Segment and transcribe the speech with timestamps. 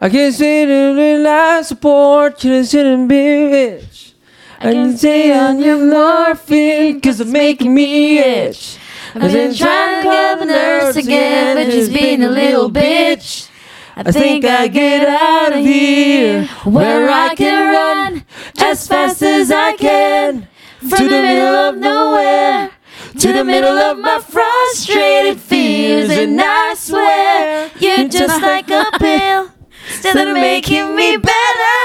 [0.00, 4.12] I can't say to rely support, you shouldn't be rich.
[4.60, 8.78] I can stay on your morphine, cause it's making me itch.
[9.14, 13.48] I've been trying to get the nerves again, but just being a little bitch.
[13.96, 18.24] I think I get out of here Where I can run
[18.60, 20.46] as fast as I can
[20.78, 22.70] from the middle of nowhere
[23.18, 29.50] to the middle of my frustrated fears, and I swear you're just like a pill,
[29.98, 31.82] still making me better.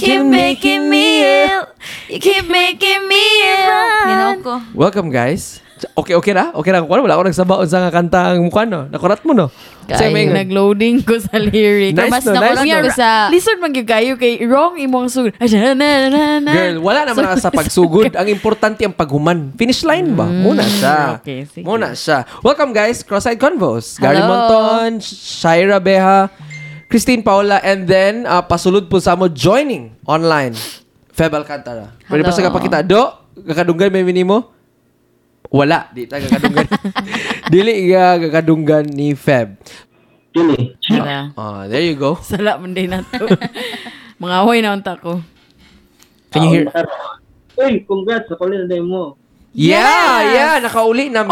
[0.00, 1.68] Keep making me ill.
[2.08, 3.84] You keep making me ill.
[4.08, 4.54] You know ko.
[4.72, 5.60] Welcome guys.
[5.96, 6.52] Okay, okay na?
[6.52, 6.92] Okay na ako.
[6.92, 8.84] Wala ako nagsabaon sa nga kanta ang mukha, no?
[8.92, 9.48] Nakurat mo, no?
[9.88, 11.96] Kasi may- nag-loading ko sa lyric.
[11.96, 12.36] Nice, Mas no?
[12.36, 13.32] nakulang Nice, sa...
[13.32, 15.32] Listen man gyud kayo kay wrong imong sugod.
[15.40, 18.12] Girl, wala naman na sa pagsugod.
[18.20, 19.56] Ang importante ang paghuman.
[19.56, 20.28] Finish line ba?
[20.28, 21.16] Muna siya.
[21.16, 21.64] okay, sige.
[21.64, 22.28] Muna siya.
[22.44, 23.96] Welcome guys, Cross-Eyed Convos.
[23.96, 24.20] Gary.
[24.20, 26.28] Monton, Shaira Beha,
[26.90, 30.58] Christine Paula, and then uh, pasulod po sa mo joining online.
[31.14, 31.94] Feb Alcantara.
[32.10, 32.82] Pwede pa sa kapakita.
[32.82, 33.14] Do,
[33.46, 34.50] kakadunggan may minimo?
[35.46, 35.86] Wala.
[35.94, 36.66] Di ta kakadunggan.
[37.54, 39.54] Dili ka kakadunggan ni Feb.
[40.34, 40.74] Eh.
[40.90, 41.30] Hala.
[41.38, 42.18] Ah, there you go.
[42.26, 43.26] Sala man din na to.
[44.18, 45.22] Mga hoy na unta ko.
[46.34, 46.66] Can you hear?
[47.54, 49.14] Uy, congrats sa kulit na mo.
[49.54, 50.54] Yeah, yeah.
[50.58, 51.22] Nakauli na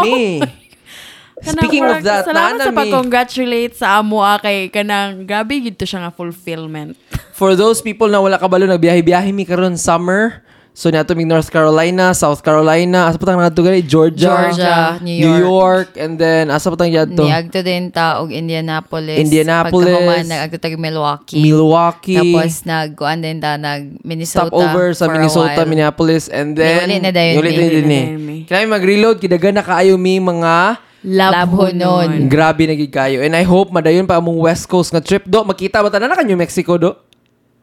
[1.43, 1.51] mi.
[1.55, 2.77] Speaking of that, salamat naana sa mi.
[2.77, 6.99] pag-congratulate sa amo ah, kay kanang gabi gid to siya nga fulfillment.
[7.39, 10.43] For those people na wala kabalo nagbiyahe-biyahe mi karon summer.
[10.79, 15.27] So nato mig North Carolina, South Carolina, asa pa tang nato gali Georgia, Georgia, New
[15.27, 19.19] New York, and then asa pa tang yadto Niagto din ta og Indianapolis.
[19.19, 19.91] Indianapolis.
[19.91, 21.43] Pagkahuman, nag-agto tag Milwaukee.
[21.43, 24.47] Milwaukee, Tapos nagkuan din ta nag Minnesota.
[24.47, 25.67] stopover sa Minnesota.
[25.67, 27.83] Minneapolis, and then Niulit na dayon niulit na din na eh.
[27.83, 28.37] dayon mi.
[28.47, 32.27] Kailangan mag-reload kidagan na kaayo mi mga Labhonon.
[32.27, 33.23] grabe na gid kayo.
[33.23, 35.41] And I hope madayon pa among West Coast nga trip do.
[35.41, 36.91] Makita ba tanan na ka New Mexico do?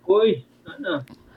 [0.04, 0.40] Uy?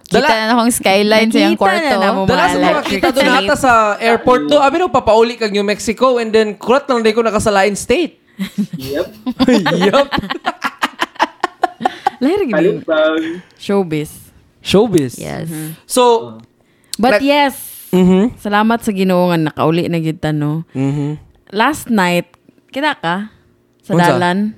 [0.10, 1.96] Kita Dala- na akong skyline sa iyang na kwarto.
[1.96, 2.22] na mo.
[2.26, 3.40] Dala sa mga kita doon tape.
[3.46, 4.58] ata sa airport to.
[4.58, 8.18] Abi no, papauli kag New Mexico and then kurat lang din ko nakasalain state.
[8.74, 9.08] Yep.
[9.86, 10.08] yup.
[12.20, 12.84] Lahir lang.
[13.56, 14.12] showbiz.
[14.60, 15.16] Showbiz.
[15.16, 15.48] Yes.
[15.86, 16.36] So,
[17.00, 17.56] But Like- yes,
[17.96, 18.36] mhm.
[18.36, 20.68] salamat sa Ginoo nga nakauli na gid ta no.
[20.76, 21.16] Mhm.
[21.50, 22.30] Last night,
[22.70, 23.34] kita ka
[23.82, 24.06] sa Unsa?
[24.16, 24.54] dalan.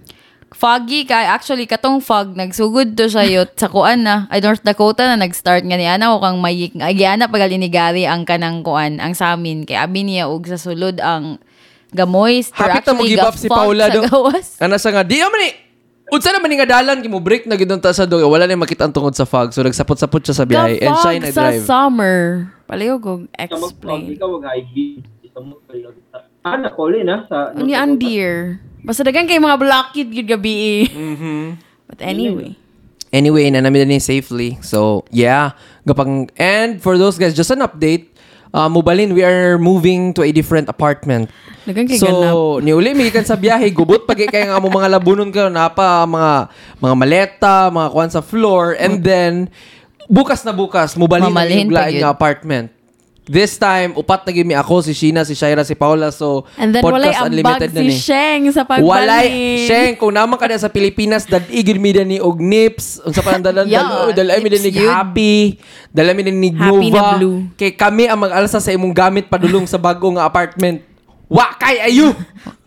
[0.52, 5.07] Foggy kay actually katong fog nagsugod to sa yot sa kuan na ay North Dakota
[5.07, 8.59] na nag-start nga ni ana o kang mayik ay giana pagali ni Gary ang kanang
[8.59, 11.40] kuan ang sa amin kay abi niya og sa sulod ang
[11.96, 14.03] gamoy Hapit na mo give up si Paula do.
[14.63, 15.56] Ana sa nga, di man ni.
[16.12, 18.19] Unsa naman ni nga dalan kimo break na gid ta sa do.
[18.19, 19.56] Wala na makita ang tungod sa fog.
[19.56, 21.63] So nagsapot-sapot siya sa biyahe and siya na sa drive.
[21.63, 22.18] summer.
[22.68, 24.03] Palayo ko Ikaw mag-vlog, explain.
[24.19, 24.75] ikaw mag-IG.
[26.41, 26.57] Mag-vlog.
[26.57, 27.53] Ah, nakuli na sa...
[27.53, 28.57] Ani ang dear.
[28.81, 30.90] Basta dagan kay mga blockade gid gabi.
[30.90, 31.44] Mm-hmm.
[31.85, 32.57] But anyway.
[33.13, 34.57] Anyway, na namin ni safely.
[34.66, 35.53] So, yeah.
[35.85, 38.09] Gapang, and for those guys, just an update.
[38.52, 41.31] Uh, Mubalin, we are moving to a different apartment.
[41.63, 42.35] Dagan kay ganap.
[42.35, 46.03] So, niuli, may kan sa biyahe, gubot pag kaya nga mo mga labunon ka, napa
[46.03, 46.52] mga
[46.84, 49.47] mga maleta, mga kuan sa floor, and then,
[50.12, 52.12] bukas na bukas, mubalin na yung laing yun.
[52.12, 52.68] apartment.
[53.31, 56.84] This time, upat na gimi ako, si Sheena, si Shaira, si Paula, so And then
[56.84, 57.96] walay Podcast ambag Unlimited na si ni.
[57.96, 58.92] Sheng sa pagbalik.
[58.92, 59.28] Walay,
[59.72, 63.24] Sheng, kung naman ka na sa Pilipinas, dad igil mi na ni og nips, unsa
[63.24, 63.64] pa ang dalan,
[64.12, 64.91] dala mi na ni nips yun.
[64.91, 65.36] happy,
[65.96, 67.40] dala mi na ni Happy na Nova, blue.
[67.56, 70.84] kay kami ang mag-alsa sa imong gamit padulong sa bago nga apartment.
[71.31, 72.12] Wa kay ayu.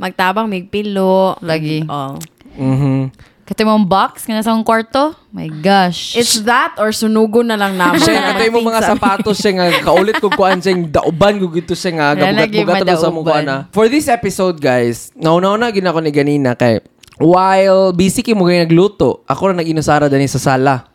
[0.01, 1.37] Magtabang mig pilo.
[1.45, 1.85] Lagi.
[1.85, 2.17] Oh.
[2.57, 3.13] Mhm.
[3.45, 5.13] Kato mong box nga nasa akong kwarto.
[5.29, 6.17] My gosh.
[6.17, 8.01] It's that or sunugo na lang naman.
[8.01, 11.93] Sheng, ato imong mga sapatos siya nga kaulit ko kuan siya dauban ko gito siya
[11.93, 13.45] nga gabugat-bugat na sa madauban.
[13.45, 13.57] na.
[13.77, 16.81] For this episode guys, naunaw na gina ko ni ganina kay
[17.21, 20.89] while busy kay mo gay nagluto, ako ra nag-inusara dani sa sala.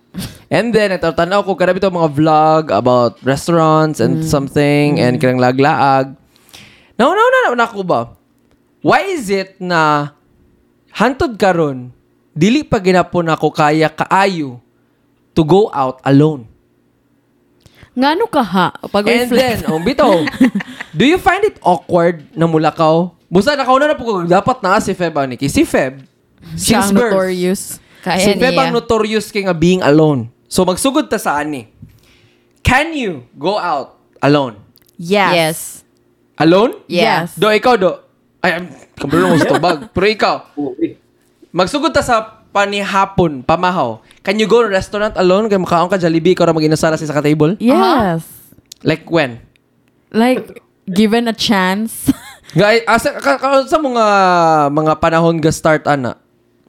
[0.50, 5.38] And then, ito, tanaw ko, karabi ito mga vlog about restaurants and something, and kirang
[5.38, 6.18] laglaag.
[6.98, 8.18] No, no, no, no, ko ba?
[8.82, 10.18] Why is it na
[10.98, 11.94] hantod karon
[12.40, 14.64] dili pa ginapon ako kaya kaayo
[15.36, 16.48] to go out alone?
[18.00, 18.68] Ngano ka ha?
[18.88, 20.24] Pag And then, oh, bitaw,
[20.98, 23.12] do you find it awkward na mulakaw?
[23.28, 25.36] Busa, nakauna na po ko, dapat na si Feb, ani.
[25.36, 26.00] Si Feb,
[26.56, 27.62] siya since ang birth, notorious.
[28.00, 30.32] Kaya si Feb ang notorious kay nga being alone.
[30.48, 31.68] So, magsugod ta sa ani.
[32.64, 34.64] Can you go out alone?
[34.96, 35.34] Yes.
[35.36, 35.58] Yes.
[36.40, 36.80] Alone?
[36.88, 37.36] Yes.
[37.36, 38.00] Do, ikaw, do.
[38.40, 38.64] Ay,
[38.96, 39.92] kabalo mo sa tubag.
[39.92, 40.96] Pero ikaw, Oh, eh.
[41.52, 42.18] Magsugod ta sa
[42.50, 44.02] panihapon, pamahaw.
[44.20, 45.46] Can you go to restaurant alone?
[45.46, 47.54] Kaya makaon ka Jollibee, ikaw ra mag-inasara sa ka table?
[47.58, 48.26] Yes.
[48.82, 49.42] Like when?
[50.10, 52.10] Like, given a chance.
[52.58, 54.06] Guys, asa ka, ka, sa mga
[54.74, 56.18] mga panahon ga start ana.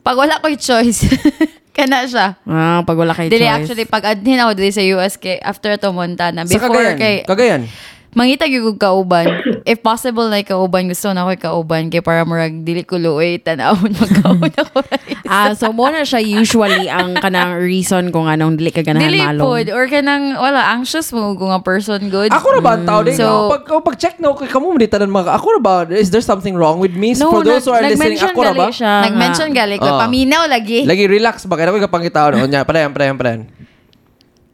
[0.00, 1.08] Pag wala ko'y choice.
[1.76, 2.36] Kana siya.
[2.44, 3.56] Ah, pag wala kay Dili choice.
[3.56, 6.98] actually pag adhin ako dili sa US kay after to Montana Sa before Cagayan.
[6.98, 7.62] kay Cagayan.
[8.10, 9.26] Mangita gyud ko kauban.
[9.62, 13.92] If possible na kauban gusto na ko kauban kay para murag dili ko luoy tanawon
[13.92, 14.78] magkaon ako.
[15.30, 19.22] Ah, so mo na siya usually ang kanang reason kung anong dili ka ganahan Dili
[19.22, 19.38] malong.
[19.38, 22.34] pod or kanang wala anxious mo kung nga person good.
[22.34, 23.14] Ako na ba ang tao din?
[23.14, 25.74] So- pag, oh, pag check na, okay, kamo mo di tanan mga, ako na ba,
[25.86, 27.14] is there something wrong with me?
[27.14, 28.74] No, For those who are listening, ako na ba?
[29.06, 30.02] Nag-mention gali ko Ah.
[30.02, 30.82] paminaw lagi.
[30.82, 31.54] Lagi relax ba?
[31.54, 32.34] Kaya ako kapangitaon.
[32.34, 33.40] O niya, palayan, palayan, palayan.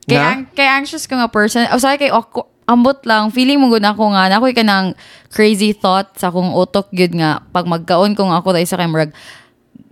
[0.04, 0.28] Kay, Na?
[0.28, 1.64] ang, kay anxious ko nga person.
[1.72, 3.30] O sorry, kay ako, ambot lang.
[3.30, 4.94] Feeling mo gud ako nga, na ako'y ka ng
[5.30, 7.42] crazy thought sa akong utok yun nga.
[7.54, 9.14] Pag magkaon ko nga ako dahil sa kay murag,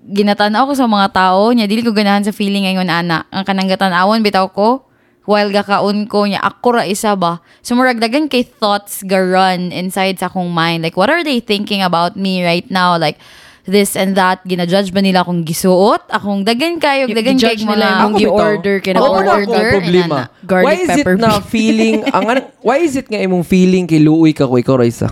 [0.04, 3.72] ginatanaw ko sa mga tao niya dili ko ganahan sa feeling ngayon ana ang kanang
[3.72, 4.84] gatanawon bitaw ko
[5.24, 9.72] while gakaon ko niya ako ra isa ba so murag dagan kay thoughts ga run
[9.72, 13.16] inside sa akong mind like what are they thinking about me right now like
[13.64, 17.70] this and that gina-judge ba nila akong gisuot akong dagan kayo dagan kay i-judge mga
[17.70, 18.20] nila yung Ako bitaw.
[18.20, 20.16] gi-order na Ako na order, ako ang problema.
[20.42, 21.46] Garlic why is pepper it na beef.
[21.48, 22.24] feeling, ang,
[22.60, 25.08] why is it nga imong feeling kay Louie ka ko, ikaw Raisa?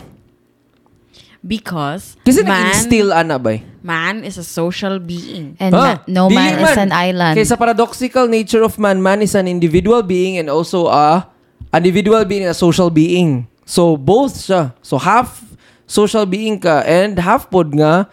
[1.42, 3.58] Because Kasi man, nag-instill ana ba?
[3.82, 5.58] man is a social being.
[5.58, 9.02] and Ah, ma- no dili man is an island Kaya sa paradoxical nature of man,
[9.02, 11.26] man is an individual being and also a
[11.74, 13.50] individual being and a social being.
[13.64, 14.70] So, both siya.
[14.82, 15.42] So, half
[15.82, 18.06] social being ka and half pod nga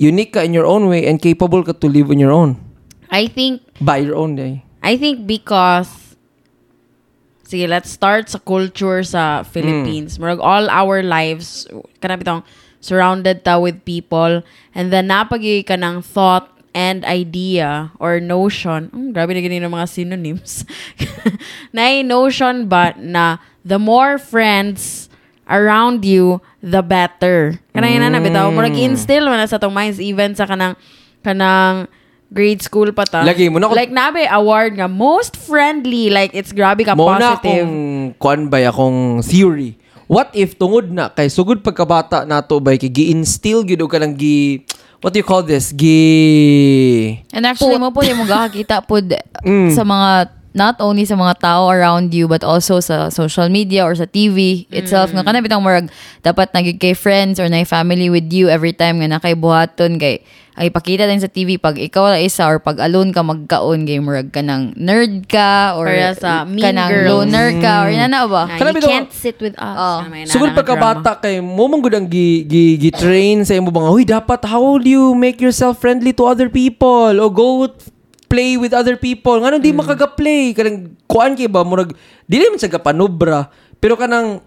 [0.00, 2.56] unique ka in your own way and capable ka to live on your own.
[3.12, 4.64] I think By your own day.
[4.80, 6.16] I think because
[7.50, 10.22] Sige, let's start sa culture sa Philippines.
[10.22, 11.66] Murag all our lives
[11.98, 12.42] kanang bitong
[12.78, 16.46] surrounded ta with people and then napagi ka ng thought
[16.78, 18.86] and idea or notion.
[18.94, 20.62] Mm, grabe na ganyan ng mga synonyms.
[21.74, 25.09] na notion ba na the more friends
[25.50, 27.58] around you, the better.
[27.74, 28.12] Kanang mm.
[28.14, 28.48] na bitaw.
[28.54, 30.78] Mo na sa tong minds even sa kanang
[31.20, 31.90] kanang
[32.30, 33.26] grade school pa ta.
[33.26, 37.10] Lagi mo na ko- Like nabe award nga most friendly like it's grabe ka Mo
[37.10, 37.66] na positive.
[37.66, 37.74] akong
[38.22, 39.74] kuan ba akong theory.
[40.10, 44.62] What if tungod na kay sugod pagkabata nato bay kay gi-instill gyud og kanang gi
[45.02, 45.74] what do you call this?
[45.74, 49.72] Gi And actually, mo po yung magkakakita po d- Mm.
[49.72, 50.08] sa mga,
[50.52, 54.66] not only sa mga tao around you, but also sa social media or sa TV
[54.74, 55.14] itself.
[55.14, 55.86] Nga kanang bitang marag,
[56.26, 60.22] dapat nagig kay friends or na family with you every time nga nakay buhaton kay
[60.60, 63.96] ay ipakita din sa TV pag ikaw la isa or pag alone ka magkaon kay
[63.96, 67.08] murag ka ng nerd ka or Or sa Mean kanang Girls.
[67.08, 68.44] loner ka or yana ba?
[68.60, 69.76] Kana you can't sit with us.
[69.78, 70.04] Oh.
[70.28, 73.88] Sugod nanang pagkabata kay mo man gud ang gi, gi, gi train sa imo mga
[73.88, 77.70] huy dapat how do you make yourself friendly to other people o go
[78.30, 79.42] play with other people.
[79.42, 81.90] Ngano di makaga-play kanang kuan kay ba murag
[82.30, 83.50] dili man sa gapanubra
[83.82, 84.38] pero kanang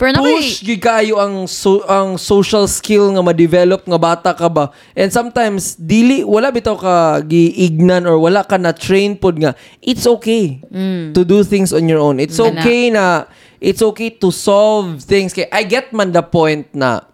[0.00, 4.48] Pero na push gyud kayo ang so, ang social skill nga ma-develop nga bata ka
[4.48, 4.72] ba?
[4.96, 9.52] And sometimes dili wala bitaw ka giignan or wala ka na train pod nga
[9.84, 10.64] it's okay
[11.12, 12.16] to do things on your own.
[12.16, 13.28] It's okay na
[13.60, 15.36] it's okay to solve things.
[15.36, 17.04] Kay I get man the point na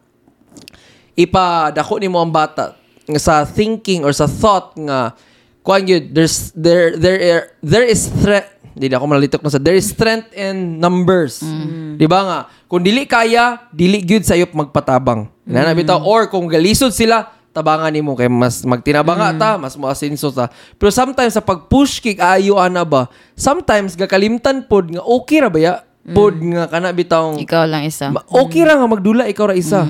[1.19, 5.11] ipadako nimo ang bata nga sa thinking or sa thought nga
[5.67, 9.75] kuan gyud there's there there there is threat di na ako malalitok na sa there
[9.75, 11.41] is strength in numbers.
[11.97, 12.39] Di ba nga?
[12.69, 15.33] Kung dili kaya dili gyud sayop magpatabang.
[15.49, 20.53] Na bitaw or kung galisod sila tabangan nimo kay mas magtinabanga ta mas moasinso ta.
[20.77, 23.09] Pero sometimes sa pag-push kig ayo ana ba?
[23.33, 25.75] Sometimes gakalimtan pod nga okay ra ba ya?
[26.13, 28.13] Pod nga kana bitawng ikaw lang isa.
[28.29, 29.89] Okay ra nga magdula ikaw ra isa.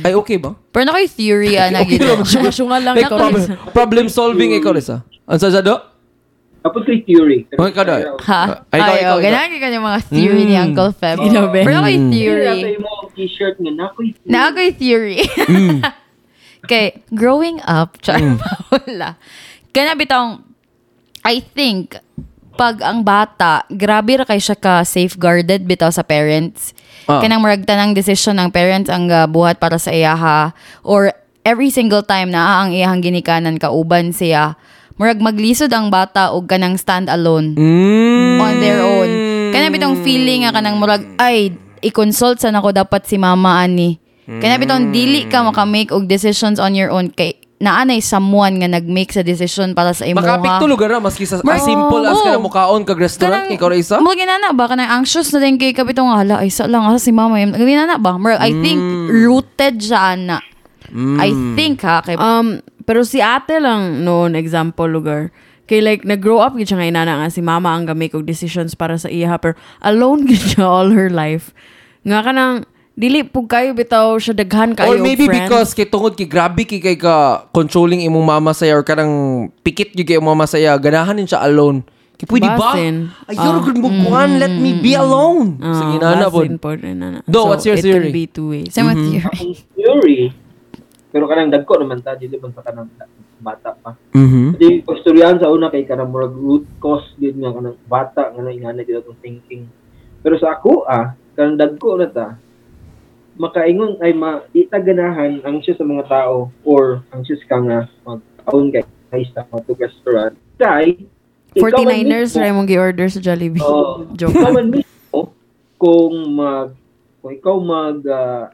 [0.00, 0.56] Ay okay ba?
[0.72, 2.02] Pero na kay theory ana Okay gid.
[2.02, 2.24] ra ba?
[2.24, 3.18] Syunga-syunga lang Like, ikaw.
[3.18, 4.96] problem, problem solving ikaw ra isa.
[5.22, 5.76] Ano sa do?
[6.58, 7.44] Tapos kay theory.
[7.52, 7.94] Mga kada.
[8.18, 8.42] Ha?
[8.68, 9.16] Ay, ikaw, Ay, ikaw, ikaw.
[9.22, 10.64] ganyan ka yung mga theory ni Mm.
[10.64, 11.16] Uncle Feb.
[11.20, 11.58] Ginabe.
[11.62, 11.78] Pero
[12.10, 12.74] Theory.
[13.14, 14.26] t-shirt nga na ako'y theory.
[14.26, 15.18] Na yung theory.
[16.70, 18.18] Kay, growing up, char,
[18.68, 19.14] wala.
[19.70, 20.42] Kaya bitong,
[21.22, 21.94] I think,
[22.58, 26.74] pag ang bata, grabe ra kay siya ka safeguarded bitaw sa parents.
[27.08, 27.24] Ah.
[27.24, 30.52] Kanang marag tanang decision ng parents ang uh, buhat para sa iyaha
[30.84, 31.08] or
[31.40, 34.60] every single time na ang iyahang ginikanan kauban siya
[34.98, 38.36] murag maglisod ang bata og kanang stand alone Mm.
[38.42, 39.10] on their own.
[39.54, 43.96] Kaya bitong feeling nga kanang murag ay i-consult sa nako dapat si mama ani.
[44.28, 49.10] Kaya bitong dili ka makamake og decisions on your own kay naanay someone nga nag-make
[49.10, 52.22] sa decision para sa imo Makapik to lugar na maski sa as simple as Oo.
[52.22, 53.96] kana mukaon kag restaurant Kanang- ikaw ra isa.
[53.98, 57.02] Mo ginana ba kanang anxious na din kay kapito nga hala ay sa lang asa
[57.02, 57.50] si mama yun.
[57.52, 58.14] Ginana ba?
[58.14, 59.06] Murag, I think Mm.
[59.10, 60.38] rooted siya ana.
[61.18, 65.28] I think ha kay Um, pero si ate lang noon, example, lugar.
[65.68, 68.72] Kay like, nag-grow up gid siya nga inana nga si mama ang gamay og decisions
[68.72, 69.36] para sa iya.
[69.36, 69.52] Pero
[69.84, 71.52] alone gid siya all her life.
[72.06, 72.64] Nga ka nang,
[72.98, 75.46] dili pug kayo bitaw siya daghan kayo Or maybe friends.
[75.46, 79.94] because kay tungod kay grabe kay kay ka controlling imong mama saya or kanang pikit
[79.94, 81.86] gyud kay imong mama saya ganahan din siya alone.
[82.18, 82.74] Kay pwede ba?
[82.74, 83.14] Basin.
[83.30, 85.62] Ayaw uh, mo kuan, let me be alone.
[85.62, 86.42] Ah, Sige na na po.
[87.30, 88.10] Do, what's your it theory?
[88.10, 88.74] can be two ways.
[88.74, 89.30] Same with Mm-hmm.
[89.30, 90.34] Ang theory,
[91.14, 92.90] pero kanang dagko naman ta, dili man sa kanang
[93.38, 93.94] bata pa.
[94.10, 94.58] Mhm.
[94.58, 98.50] Di pagstoryahan sa una kay kanang murag root cause gid nga kanang bata nga na
[98.50, 99.70] ingana gid atong thinking.
[100.18, 102.34] Pero sa ako ah, kanang dagko na ta,
[103.38, 108.74] makaingon ay ma itaganahan ang siya sa mga tao or ang siya ka nga magkaon
[109.08, 110.34] kay sa mga restaurant.
[110.58, 111.06] Kay
[111.56, 113.62] ikaw man 49ers, mismo- try mong gi-order sa Jollibee.
[113.64, 114.04] Oo.
[114.18, 114.36] Joke.
[114.36, 115.20] ikaw man mismo,
[115.80, 116.70] kung mag,
[117.22, 118.44] kung ikaw mag, ah,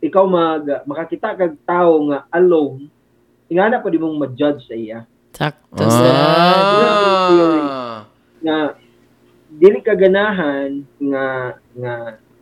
[0.00, 2.88] ikaw mag, ah, makakita kag tao nga alone,
[3.50, 5.04] ingana pa di mong ma-judge sa iya.
[5.34, 6.08] Sakto sa...
[6.08, 8.00] Ah.
[8.40, 8.58] Nga,
[9.54, 11.26] dili ka ganahan nga,
[11.76, 11.94] nga,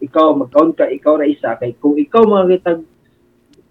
[0.06, 2.80] ikaw, magkaon ka, ikaw ra isa, kay kung ikaw makakita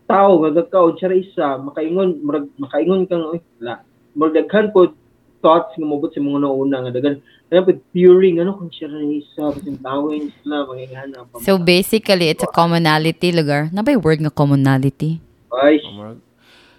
[0.05, 3.79] tao nga gagkaon siya ra isa, makaingon, marag, makaingon kang, oy, la,
[4.13, 4.91] magdaghan po
[5.45, 9.05] thoughts nga mabot sa mga nauna nga dagan kaya po puring ano kung siya ra
[9.05, 13.69] isa kasi tawin sila mangingana pa So basically, it's a commonality lugar.
[13.69, 15.21] Na ba word nga commonality?
[15.53, 15.77] ay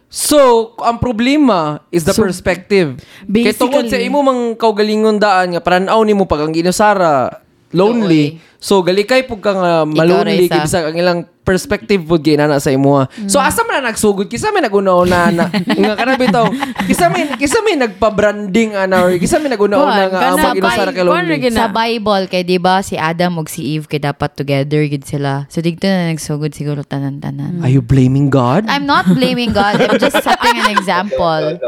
[0.07, 3.03] So, ang problema is the perspective.
[3.27, 8.39] Kay tungod sa imo mang kaugalingon daan nga paranaw nimo pag ang ginusara lonely.
[8.57, 12.75] So gali kay pug kang uh, malonely kay bisag ang ilang perspective pud ginana sa
[12.75, 13.07] imo.
[13.31, 15.47] So asa man na nagsugod kisa may naguna-una na
[15.79, 16.51] nga kana bitaw.
[16.83, 21.07] Kisa may kisa may nagpa-branding ana or kisa may naguna-una nga ang pag ginusara kay
[21.07, 21.39] lonely.
[21.55, 25.47] Sa Bible, kay di ba si Adam ug si Eve kay dapat together gid sila.
[25.47, 27.63] So dito na nagsugod siguro tanan-tanan.
[27.63, 28.67] Are you blaming God?
[28.67, 29.79] I'm not blaming God.
[29.79, 31.63] I'm just setting an example.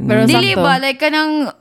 [0.00, 1.52] Pero Dili ba like kanang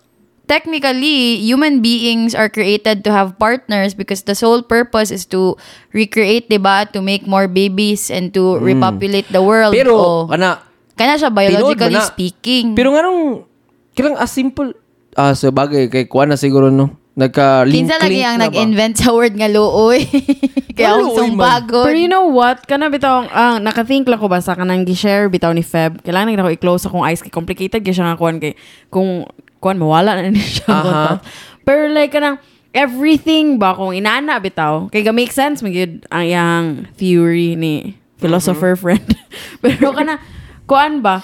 [0.49, 5.53] technically human beings are created to have partners because the sole purpose is to
[5.93, 6.89] recreate, 'di ba?
[6.89, 9.77] To make more babies and to repopulate the world.
[9.77, 10.21] Pero Oh.
[10.25, 10.65] kana
[10.97, 12.03] kana siya Tinood biologically na.
[12.03, 12.65] speaking.
[12.73, 13.45] Pero nga nung,
[13.93, 14.73] kilang as simple,
[15.13, 16.97] ah, sa bagay, kay Kuan na siguro, no?
[17.19, 20.07] Nagka-link, Kinsa lagi link ang na nag-invent sa word nga luoy.
[20.77, 21.43] Kaya ang song luoy man?
[21.51, 21.83] bago.
[21.83, 22.63] Pero you know what?
[22.63, 25.99] Kana bitaw, ang nakathink lang ko ba sa kanang gi-share bitaw ni Feb.
[25.99, 28.55] Kailangan na ko i-close akong eyes kay complicated kay siya nga kuan kay
[28.87, 29.27] kung
[29.59, 30.87] kuan mawala na ni siya Aha.
[30.87, 31.15] uh
[31.63, 32.41] Pero like kanang
[32.73, 38.75] everything ba kung inana bitaw kay ga make sense magyud ang iyang theory ni philosopher
[38.75, 39.05] friend.
[39.63, 40.17] Pero kana
[40.65, 41.21] kuan ba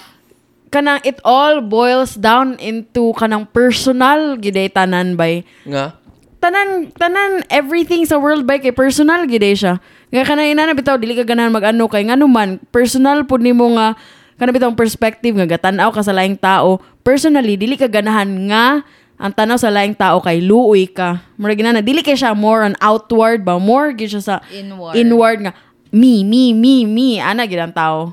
[0.70, 5.96] kanang it all boils down into kanang personal giday tanan bay Nga?
[6.44, 9.82] tanan tanan everything sa world by kay personal gid siya.
[10.14, 13.98] Nga kanay na bitaw dili ka ganahan mag-ano kay ngano man personal pud nimo nga
[14.36, 16.84] kana bitaw ang perspective nga gatan-aw ka sa laing tao.
[17.02, 18.84] Personally dili ka ganahan nga
[19.16, 21.24] ang tanaw sa laing tao kay luoy ka.
[21.40, 24.94] Mura ginana dili kay siya more on outward ba more gid siya sa Inward.
[25.00, 25.54] inward nga
[25.96, 28.12] me me me me ana gid ang tao.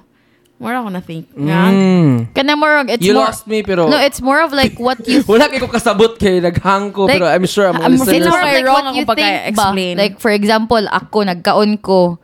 [0.62, 1.74] More ako na think nga.
[1.74, 2.30] Mm.
[2.30, 3.90] Kana more it's You more lost me, pero...
[3.90, 7.26] No, it's more of like what you Wala kayo kasabot kay naghang ko, Like, pero
[7.26, 8.30] I'm sure I'm- It's listeners...
[8.30, 9.74] more Kay like what you think ba?
[9.98, 12.21] Like for example, ako nagkaon ko.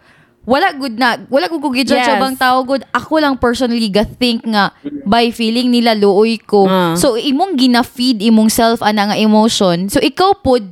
[0.49, 2.09] Wala good na, wala ko gugid Yes.
[2.09, 2.81] sa bang tao good.
[2.97, 4.73] Ako lang personally ga think nga
[5.05, 6.65] by feeling nila luoy ko.
[6.65, 6.97] Ah.
[6.97, 9.93] So imong gina-feed imong self ana nga emotion.
[9.93, 10.65] So ikaw pod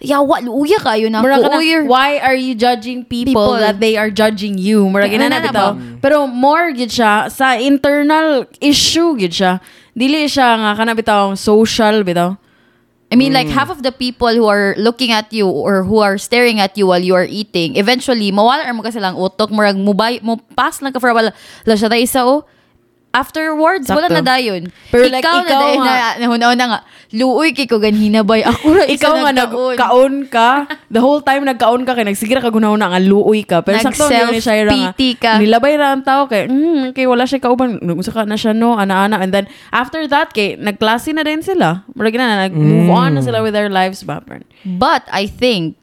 [0.00, 1.58] yawa luuya kayo na Mura ka na,
[1.90, 3.58] why are you judging people, People.
[3.58, 4.86] that they are judging you?
[4.88, 5.70] Mura gina na na na bitaw.
[6.00, 9.60] Pero more gid siya sa internal issue gid siya.
[9.98, 12.38] Dili siya nga kana bitaw social bitaw.
[13.08, 13.40] I mean, Mm.
[13.40, 16.76] like half of the people who are looking at you or who are staring at
[16.76, 20.36] you while you are eating, eventually, mawala mo ka silang utok, murag mo, bay, mo
[20.52, 21.32] pass lang ka for a while.
[21.64, 22.44] La siya tayo isa, oh.
[23.18, 24.14] Afterwards, wala Sakto.
[24.14, 24.62] na dayon.
[24.94, 28.22] Pero like, ikaw, ikaw na dayon nga- na, na, na, nga, luoy kay ko ganhina
[28.22, 28.46] bay.
[28.46, 29.74] Ako ra isa Ikaw nga nagkaon.
[29.74, 30.48] nagkaon ka,
[30.86, 33.64] the whole time nagkaon ka kay nagsigira ka gunahon na nga luoy ka.
[33.66, 34.92] Pero sakto yun ni Shaira nga.
[34.94, 35.32] Ka.
[35.42, 37.82] Nilabay ra ang tao kay, hmm, kay wala siya kauban.
[37.82, 39.18] Nagmusa ka na siya no, ana-ana.
[39.18, 41.82] And then after that kay nagklase na din sila.
[41.98, 44.22] Mura na nag-move on na sila with their lives ba.
[44.62, 45.74] But I think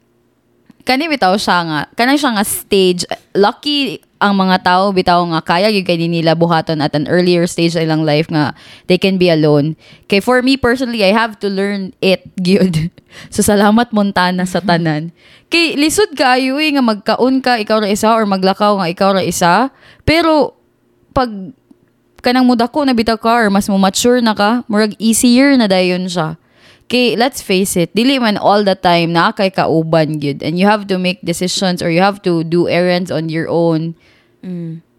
[0.86, 3.02] kani bitaw siya nga kanang siya nga stage
[3.34, 7.76] lucky ang mga tao bitaw nga kaya gyud kay nila buhaton at an earlier stage
[7.76, 8.56] sa ilang life nga
[8.88, 9.76] they can be alone.
[10.08, 12.88] Kay for me personally I have to learn it gyud.
[13.28, 15.12] So salamat Montana sa tanan.
[15.52, 19.22] Kay lisod kaayo eh, nga magkaon ka ikaw ra isa or maglakaw nga ikaw ra
[19.22, 19.68] isa.
[20.08, 20.56] Pero
[21.12, 21.28] pag
[22.24, 26.08] kanang mudako na bitaw ka or mas mo mature na ka murag easier na dayon
[26.10, 26.40] siya
[26.86, 30.66] kay let's face it dili man all the time na kay kauban gyud and you
[30.70, 33.98] have to make decisions or you have to do errands on your own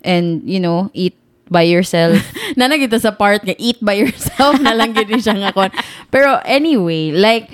[0.03, 1.15] and you know eat
[1.47, 2.19] by yourself
[2.59, 5.71] na kita sa part nga eat by yourself na lang gid siya nga kon.
[6.11, 7.47] Pero anyway, like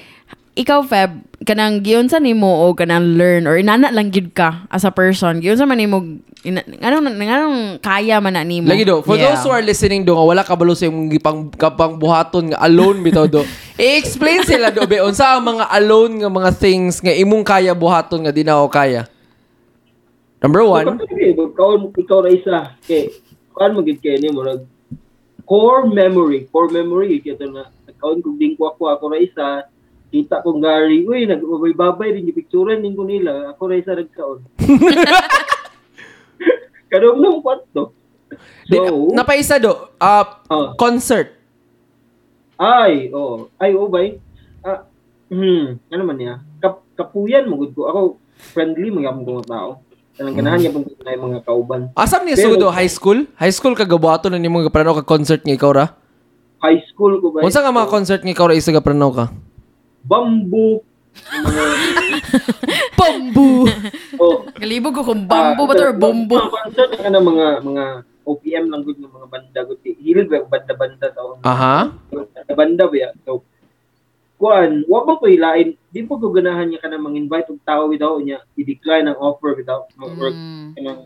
[0.58, 4.82] ikaw Feb, kanang giyon sa nimo o kanang learn or inana lang gid ka as
[4.82, 6.02] a person giyon sa man nimo
[6.42, 9.34] ina, anong anong kaya man na nimo Lagi do, for Yeah.
[9.34, 13.02] those who are listening do nga wala kabalo sa imong gipang kapang buhaton nga alone
[13.06, 13.46] bitaw do.
[13.84, 18.24] I-explain sila do be unsa ang mga alone nga mga things nga imong kaya buhaton
[18.24, 19.04] nga di na ako kaya.
[20.40, 22.58] Number one, ikaw, ikaw na isa.
[22.80, 23.12] Okay,
[23.52, 24.64] kuan mo gid kay ni mo nag
[25.44, 29.48] core memory, core memory kito na nagkaon kog ding ko ako ako ra isa.
[30.08, 33.52] Kita kong gari, uy, nagbabay din yung picturean din ko nila.
[33.52, 34.40] Ako ra isa nagkaon.
[36.94, 37.98] Kadong nung kwarto.
[38.70, 40.78] di, So, napaisa do, uh, Ah.
[40.78, 41.43] concert.
[42.64, 43.52] Ay, oo.
[43.60, 44.18] Ay, oo, bay.
[44.64, 44.88] Ah,
[45.28, 46.36] hmm, ano man niya?
[46.64, 47.84] Kap, kapuyan mo ko.
[47.84, 48.00] Ako,
[48.56, 49.84] friendly mga mga tao.
[50.14, 51.82] Kanang ganahan niya pang na yung mga kauban.
[51.98, 53.26] Asam ni Pero- sudo high school?
[53.36, 55.86] High school ka gabuhaton na nimo nga prano ka concert nga ikaw ra?
[56.62, 57.42] High school ko ba?
[57.42, 59.26] Unsa nga mga concert nga ikaw ra isa ga prano ka?
[60.04, 60.84] bamboo.
[61.14, 61.64] yung mga,
[62.98, 63.70] bambu
[64.18, 67.26] oh, galibog ko kung ah, bambu ba to or mga- bombo Mga concert na ng
[67.30, 67.84] mga mga
[68.24, 69.80] OPM lang gud ng mga banda gud.
[69.84, 71.40] Hilid ba banda-banda tao.
[71.44, 71.92] Aha.
[72.52, 73.12] Banda ba?
[73.24, 73.44] So,
[74.36, 77.88] kuan, wa ba ko ilain, di po ko ganahan niya ka na mang-invite og tao
[77.88, 80.74] without niya i-decline ang offer without or Mm.
[80.74, 81.02] kanang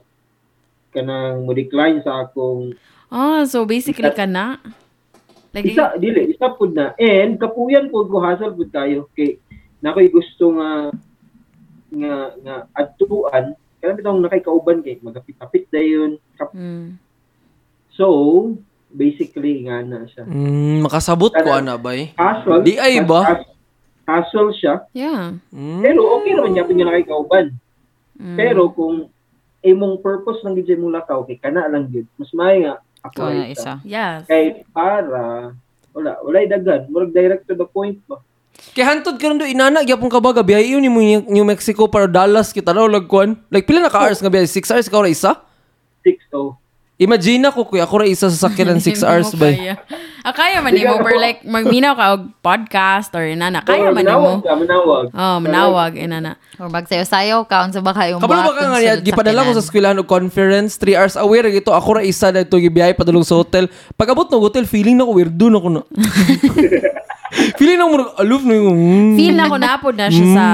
[0.90, 2.72] kanang mo decline sa akong
[3.12, 4.58] ah so basically ka na
[5.52, 9.38] like isa dili isa pud na and kapuyan pud ko hasal pud kayo kay
[9.84, 10.72] nakoy gusto nga
[11.94, 16.96] nga nga adtuan kaya bitong nakay kauban kay magapit-apit dayon Kap- mm.
[17.98, 18.08] So
[18.88, 22.14] basically nga na siya Mm, makasabot ko ana bay.
[22.14, 23.42] hassle Di ay ba?
[24.06, 25.82] hassle siya yeah Mm.
[25.82, 27.48] pero okay naman niya pud nga nakay kauban
[28.16, 28.34] Mm.
[28.36, 29.10] pero kung
[29.60, 33.46] imong purpose lang gid mo lakaw kay kana lang gid mas may nga ako na
[33.48, 33.78] isa.
[33.84, 35.52] yes kay para
[35.92, 38.22] wala walay dagan murag direct to the point ba
[38.74, 40.98] Kay hantod karon do inana gyapon ka baga biyahe yun mo
[41.30, 43.38] New Mexico para Dallas kita raw lagkuan.
[43.50, 44.50] Like pila na ka hours nga biyahe?
[44.50, 45.38] 6 hours ikaw ra isa?
[46.02, 46.58] 6 to
[46.98, 49.78] Imagine ako kuya ako ra isa sa sakyanan 6 hours kaya.
[50.26, 54.02] Ah, kaya man nimo for like magminaw ka og podcast or inana Oh, kaya man
[54.02, 55.06] manawag nimo ka, manawag.
[55.14, 59.46] oh manawag inana Or magsayo-sayo ka, unsa ba kayong Kabalo ba ka nga niya, gipadala
[59.46, 61.70] ko sa eskwelahan og conference, 3 hours away ra gito.
[61.70, 63.70] Ako ra isa na ito gibiyahe padulong sa hotel.
[63.94, 65.82] Pag abot ng hotel, feeling na ko weirdo na ko na.
[67.62, 69.14] feeling na ko aloof na yung mm.
[69.20, 70.46] feel na ko napod na siya sa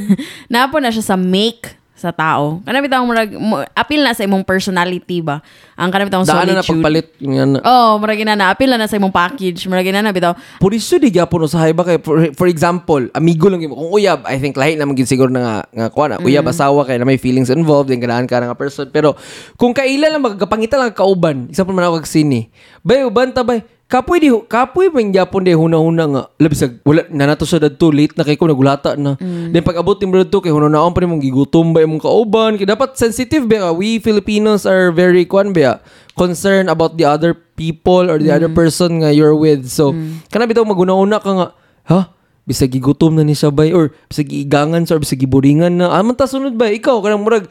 [0.52, 2.60] napod na siya sa make sa tao.
[2.60, 3.32] Kana bitaw murag
[3.72, 5.40] appeal na sa imong personality ba.
[5.80, 6.84] Ang kana bitaw Daan na na solitude.
[6.84, 7.06] pagpalit.
[7.16, 7.58] Nga na.
[7.64, 9.64] Oh, murag ina na appeal na na sa imong package.
[9.64, 10.36] Murag ina na bitaw.
[10.60, 14.36] Por iso di gyapon usahay ba kay for, for example, amigo lang kung uyab, I
[14.36, 17.16] think lahi naman gid siguro na nga nga kuha na uyab asawa kay na may
[17.16, 19.16] feelings involved din ganahan ka na nga person pero
[19.56, 22.52] kung kaila lang magkapangita lang ka kauban, isa pa man ako kag sini.
[22.84, 23.64] Bay uban ta bay.
[23.84, 26.22] Kapoy di kapoy man gyapon di huna-huna nga.
[26.40, 29.14] Labi sa wala na nato sa dadto late na kay ko nagulata na.
[29.20, 32.56] Then pag abot ni dadto kay huna-naon pa nimong gigutom ba imong kauban.
[32.56, 33.70] Kay dapat sensitive ba ka?
[33.76, 35.84] We Filipinos are very kwan ba
[36.16, 39.68] concerned about the other people or the other person nga you're with.
[39.68, 39.92] So,
[40.32, 41.48] kana bitaw maguna-una ka nga,
[41.90, 42.00] ha?
[42.44, 45.92] Bisag gigutom na ni siya bay or bisag igangan sa or bisag giburingan na.
[45.96, 46.68] Aman ta sunod ba?
[46.68, 47.48] Ikaw kanang murag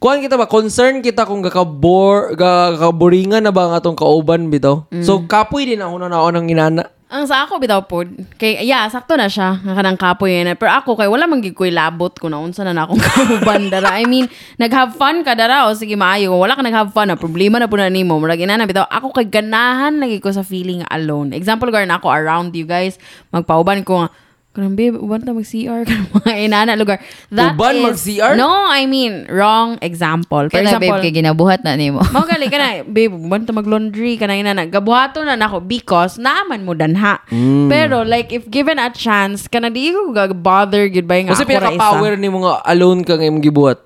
[0.00, 4.88] Kuan kita ba concern kita kung gakabor gakaboringan na ba ang atong kauban bitaw.
[5.04, 6.88] So kapoy din ako na naon ang inana.
[7.12, 8.08] Ang sa ako bitaw pod.
[8.40, 9.60] Kay yeah, sakto na siya.
[9.60, 10.56] Nga kanang kapoy na.
[10.56, 13.92] Pero ako kay wala man gid ko'y labot kung naunsa na na akong kauban dara.
[14.00, 14.24] I mean,
[14.56, 16.32] nag-have fun ka dara o sige maayo.
[16.32, 18.16] Wala ka nag-have fun na problema na po na nimo.
[18.16, 21.36] Murag ina na bitaw ako kay ganahan lagi ko sa feeling alone.
[21.36, 22.96] Example gar na ako around you guys.
[23.36, 24.08] Magpauban ko nga
[24.50, 26.98] Kanang babe, uban ta mag-CR ka mga inana lugar.
[27.30, 28.34] That Uban is- mag-CR?
[28.34, 30.50] No, I mean, wrong example.
[30.50, 32.02] For Kaya na, example, babe, kay ginabuhat na nimo.
[32.14, 34.66] Mao gali ka na, babe, banta mag-laundry ka na ina na.
[34.66, 37.22] Gabuhato na nako because naaman mo danha.
[37.30, 37.70] Mm.
[37.70, 42.18] Pero like if given a chance, kana di ko ga-bother gud ba nga Kasi pinaka-power
[42.18, 43.78] ni mga alone ka nga imong gibuhat.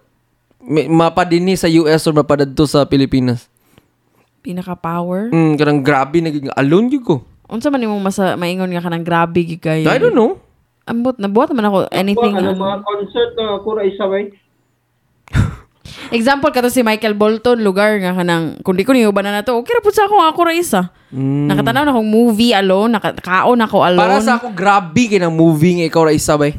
[0.89, 3.53] Mapadini sa US or mapadadto sa Pilipinas.
[4.41, 5.29] Pinaka-power.
[5.29, 7.17] Mm, kanang grabe naging alone gyud ko.
[7.53, 9.85] Unsa man nimo masa maingon nga kanang grabe kayo.
[9.85, 10.41] I don't know.
[10.85, 12.37] Ambot nabuhat man ako anything.
[12.37, 12.61] ano, ano.
[12.61, 14.25] mga concert na ako ra isa bay.
[16.13, 19.57] Example kato si Michael Bolton lugar nga kanang kung di ko niyo ba na nato.
[19.65, 20.93] Okay ra pud sa ako ako ra isa.
[21.09, 21.49] Mm.
[21.49, 24.03] Nakatanaw na akong movie alone, nakakaon ako alone.
[24.05, 26.53] Para sa ako grabe kay nang movie nga ikaw ra isa bay.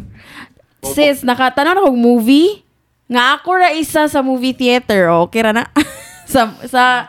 [0.82, 2.66] Sis, nakatanaw na akong movie.
[3.06, 5.14] Nga ako ra isa sa movie theater.
[5.14, 5.70] O, okay ra na.
[6.32, 7.06] sa, sa,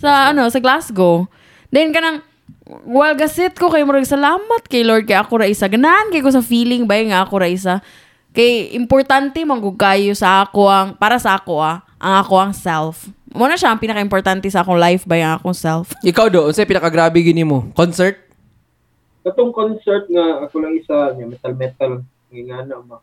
[0.00, 1.28] sa, ano, sa Glasgow.
[1.68, 2.24] Then, kanang,
[2.64, 5.68] while gasit ko kay murag salamat kay Lord kay ako ra isa.
[5.68, 7.84] Ganahan kay ko sa feeling ba nga ako ra isa.
[8.34, 13.06] Kay importante man kayo sa ako ang, para sa ako ah, ang ako ang self.
[13.34, 15.94] Muna siya ang pinaka-importante sa akong life ba ang akong self.
[16.02, 17.70] Ikaw do, unsay pinaka-grabe gini mo?
[17.74, 18.18] Concert?
[19.22, 21.92] Katong concert nga ako lang isa niya metal metal
[22.34, 22.98] nga na ma.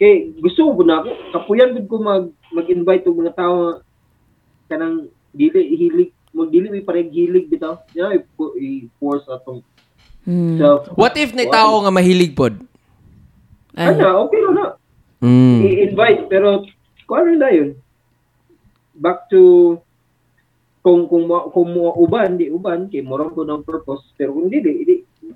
[0.00, 3.74] kay gusto ko na ako kapuyan gud ko mag mag-invite og mga tao nga
[4.72, 9.62] kanang dili hilig mo dili may pareng hilig bitaw yeah, i- i-force atong
[10.20, 10.60] Hmm.
[10.60, 12.60] self What if na tao nga mahilig pod?
[13.72, 13.96] Ay.
[13.96, 14.66] ano okay na na
[15.20, 15.60] Mm.
[15.62, 16.64] i-invite pero
[17.04, 17.76] kung ano na yun
[18.94, 19.76] back to
[20.80, 24.48] kung kung mo kung mo uban di uban kay mo ko ng purpose pero kung
[24.48, 24.94] dili di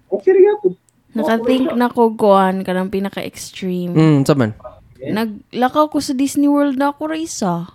[0.08, 0.72] okay ra gyapon
[1.14, 3.94] Nakathink na ko kuan kanang pinaka-extreme.
[3.94, 4.50] Mm, sa man.
[4.98, 7.70] Naglakaw ko sa Disney World na ako ra isa.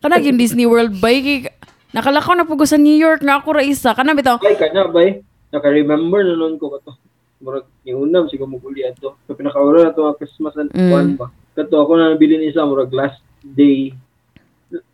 [0.00, 1.12] Kanag yung Disney World ba?
[1.90, 3.90] Nakalakaw na po ko sa New York na ako ra isa.
[3.92, 5.26] Kanang bitaw, Ay, ka na, bay.
[5.50, 6.94] Naka-remember na noon ko kato.
[7.42, 9.16] Murag, yung unam, siguro mo kulian to.
[9.26, 10.92] Sa pinakaura na to, ang Christmas and Mm.
[10.92, 11.26] one ba.
[11.58, 13.90] Kato, ako na nabili ni isa, murag last day.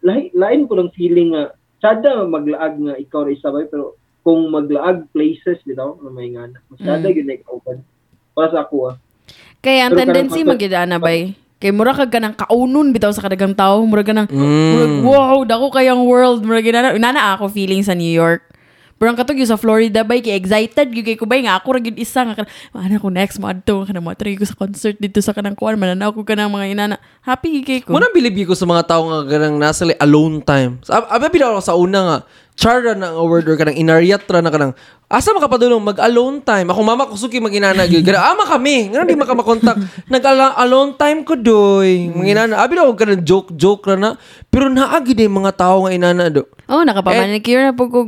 [0.00, 1.52] Lain, lain ko lang feeling nga,
[1.84, 6.48] sada maglaag nga ikaw ra isa bay, pero kung maglaag places, bitaw, na may nga
[6.48, 6.64] na.
[6.72, 7.76] Masyada yun na pa.
[8.32, 8.96] Para sa ako, ah.
[9.60, 11.36] kaya ang tendency pagka- magidana bay.
[11.56, 14.70] Kay mura kag ganang kaunon bitaw sa kadagang tao, mura ganang Mm.
[14.76, 16.92] murag, wow, dako kayang world, mura ginana.
[17.00, 18.44] Nana ako feeling sa New York.
[18.96, 21.80] Pero ang katog sa Florida bay kay excited gyud kay ko bay nga ako ra
[21.84, 25.20] gyud isa nga ano ko next month to kana mo try ko sa concert dito
[25.20, 26.96] sa kanang kuan mananaw ko kanang mga inana.
[27.20, 27.92] Happy gyud kay ko.
[27.92, 30.80] Muna bilib ko sa mga tao nga ganang nasa alone time.
[30.88, 32.18] Abi ako sa una nga
[32.56, 34.72] chara na nga word or kanang inaryatra na kanang
[35.06, 36.72] asa makapadulong mag alone time.
[36.72, 38.02] Ako mama kusuki maginana gyud.
[38.02, 38.90] Gara ama kami.
[38.90, 39.76] Ngano di maka makontak.
[40.10, 40.24] Nag
[40.58, 42.10] alone time ko doy.
[42.10, 44.18] Maginana abi daw kanang joke joke na.
[44.50, 46.48] Pero naa gyud mga tao nga inana do.
[46.66, 47.98] Oh, nakapamanicure na po ko.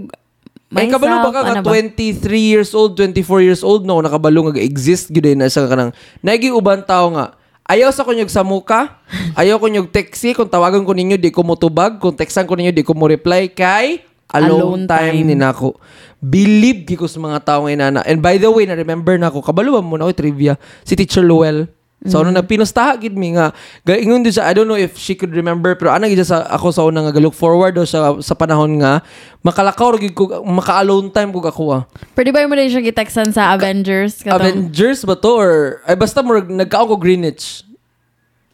[0.69, 5.09] May kabalo ba ka nga 23 years old, 24 years old no nakabalo nga exist
[5.13, 8.97] gyud na sa kanang nagi uban tao nga Ayaw sa kunyog sa muka.
[9.37, 10.33] Ayaw kunyog texi.
[10.33, 12.01] Kung tawagan ko ninyo, di ko motubag.
[12.01, 13.53] Kung textan ko ninyo, di ko mo reply.
[13.53, 15.27] Kay alone, Alone time, time.
[15.27, 15.79] ni nako.
[16.21, 18.03] Believe ko sa mga tao ngayon na.
[18.05, 19.41] And by the way, na ako.
[19.41, 20.59] Kabaluan mo na ako trivia.
[20.85, 21.69] Si Teacher Luel.
[22.07, 23.51] So, ano na, pinustaha gid mi nga.
[23.83, 26.71] Gaingon din siya, I don't know if she could remember, pero ana gid sa ako
[26.71, 29.03] sa una nga look forward o sa, sa panahon nga,
[29.43, 31.83] makalakaw gid ko, maka-alone time ko ako ah.
[32.15, 34.23] Pwede ba mo din siya giteksan sa Avengers?
[34.23, 35.33] Katong- Avengers ba to?
[35.43, 37.67] Or, ay basta mo, nagkaon ko Greenwich.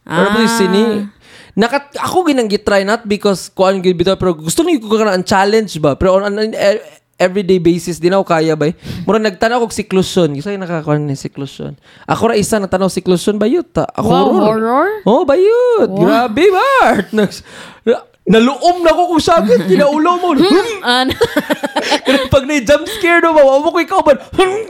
[0.01, 0.33] Pero Ah.
[0.49, 0.57] ah.
[0.57, 0.81] sini,
[1.55, 5.23] nakat ako ginang gitry not because kuan gid bitaw pero gusto ni ko kana ang
[5.23, 5.95] challenge ba?
[5.95, 6.83] Pero on an e-
[7.15, 8.75] everyday basis di na ako kaya ba
[9.07, 13.87] mura nagtanaw ko siklusyon kasi nakakuan ni siklusyon ako ra isa nagtanaw siklusyon bayot ta
[13.87, 14.43] ako Wow, ron.
[14.43, 14.89] horror?
[15.07, 17.07] oh bayot grabe Bart!
[18.25, 20.33] Naluom na ko kung sakit kinaulo mo.
[20.81, 21.13] Ano?
[22.09, 24.17] pero pag na-jump scare do ba mo ko ikaw ba?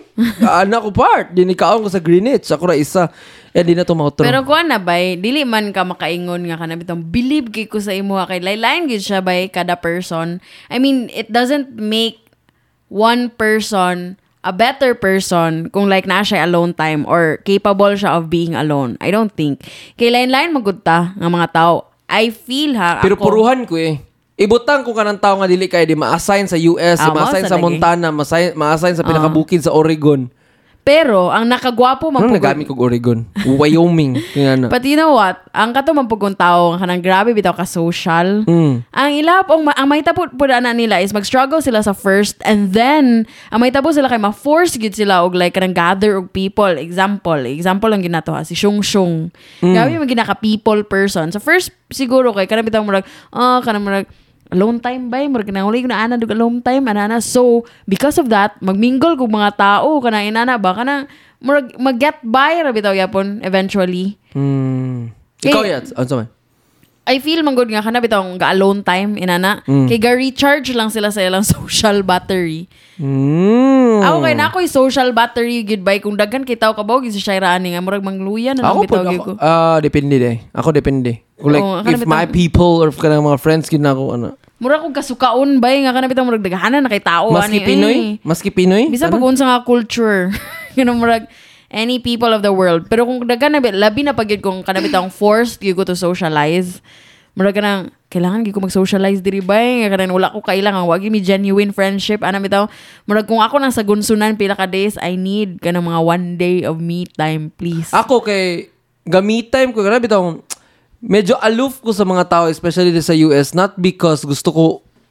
[0.59, 2.51] Anak ko part di ni kaon ko sa Greenwich.
[2.51, 3.07] Ako ra isa
[3.55, 6.75] eh di na to mautro Pero kuan na bay, dili man ka makaingon nga kana
[6.75, 10.43] bitong believe kay ko sa imo kay laylain gid siya bay kada person.
[10.67, 12.19] I mean, it doesn't make
[12.91, 18.27] one person a better person kung like na siya alone time or capable siya of
[18.29, 18.99] being alone.
[18.99, 19.63] I don't think.
[19.97, 21.89] Kay lain-lain magudta nga mga tao.
[22.05, 23.97] I feel ha Pero ako, puruhan ko eh.
[24.35, 27.57] Ibutang ko kanang tao nga dili kay di ma-assign sa US, Ah, ma-assign sa sa.
[27.57, 30.27] Montana, ma-assign, ma-assign sa pinakabukid sa Oregon.
[30.85, 33.19] Pero ang nakagwapo Ano magpugod nagamit kog Oregon?
[33.41, 34.21] Wyoming.
[34.37, 34.69] Kaya na.
[34.69, 35.41] But you know what?
[35.49, 38.45] Ang kato man pugong tao nga kanang grabe bitaw ka social.
[38.45, 38.85] Mm.
[38.85, 42.77] Ang ilap ang, ang may tapo po na nila is mag-struggle sila sa first and
[42.77, 46.69] then ang may tapo sila kay ma-force gid sila og like kanang gather og people.
[46.77, 49.33] Example, example lang ginato ha si Shung Shung.
[49.65, 51.33] Grabe man ginaka people person.
[51.33, 54.05] Sa first siguro kay kanang bitaw murag ah kanang murag
[54.53, 58.29] alone time ba murag na uli na ana dug alone time ana so because of
[58.29, 61.09] that magmingle kog mga tao kanang inana ba kanang
[61.41, 65.15] murag mag-get by ra bitaw yapon eventually Mm.
[65.39, 65.85] Kay- Ikaw yat.
[65.95, 66.27] Ano man?
[67.05, 69.61] I feel man good nga kana bitong ga alone time inana.
[69.63, 69.85] Mm.
[69.85, 72.65] Kay ga recharge lang sila sa ilang social battery.
[72.97, 74.01] Mm.
[74.01, 77.53] Ako kay na ako'y social battery goodbye kung daghan kay tao kabaw gid sa Shaira
[77.53, 79.31] ani nga murag mangluyan na lang bitaw ko.
[79.37, 80.37] ah, depende eh.
[80.51, 81.21] Ako depende.
[81.35, 83.93] Kung like, Oo, if kanang my bitang- people or if kanang mga friends gid na
[83.93, 84.27] ako, ano.
[84.55, 87.67] Mura kog kasukaon bay nga kana bitong murag daghanan na kay tao Maski ani.
[87.67, 87.93] Pinoy?
[87.93, 88.09] eh.
[88.23, 88.87] Maski Pinoy?
[88.87, 89.19] Bisa Ano?
[89.19, 90.31] pag unsa nga culture.
[90.75, 91.27] know murag
[91.69, 92.87] any people of the world.
[92.89, 95.97] Pero kung daghan na labi na pag yun kung kana bitong forced you go to
[95.97, 96.81] socialize.
[97.35, 99.59] Murag ka nang, kailangan gi ko mag-socialize diri ba?
[99.59, 102.23] Nga kanang wala ko kailangan, wagi mi genuine friendship.
[102.23, 102.71] Ano bitaw?
[103.03, 106.63] Murag kung ako nang sa gunsunan pila ka days, I need ka mga one day
[106.63, 107.91] of me time, please.
[107.91, 108.71] Ako kay
[109.03, 110.41] gamit time ko grabe bitaw
[110.97, 114.65] medyo aloof ko sa mga tao especially sa US not because gusto ko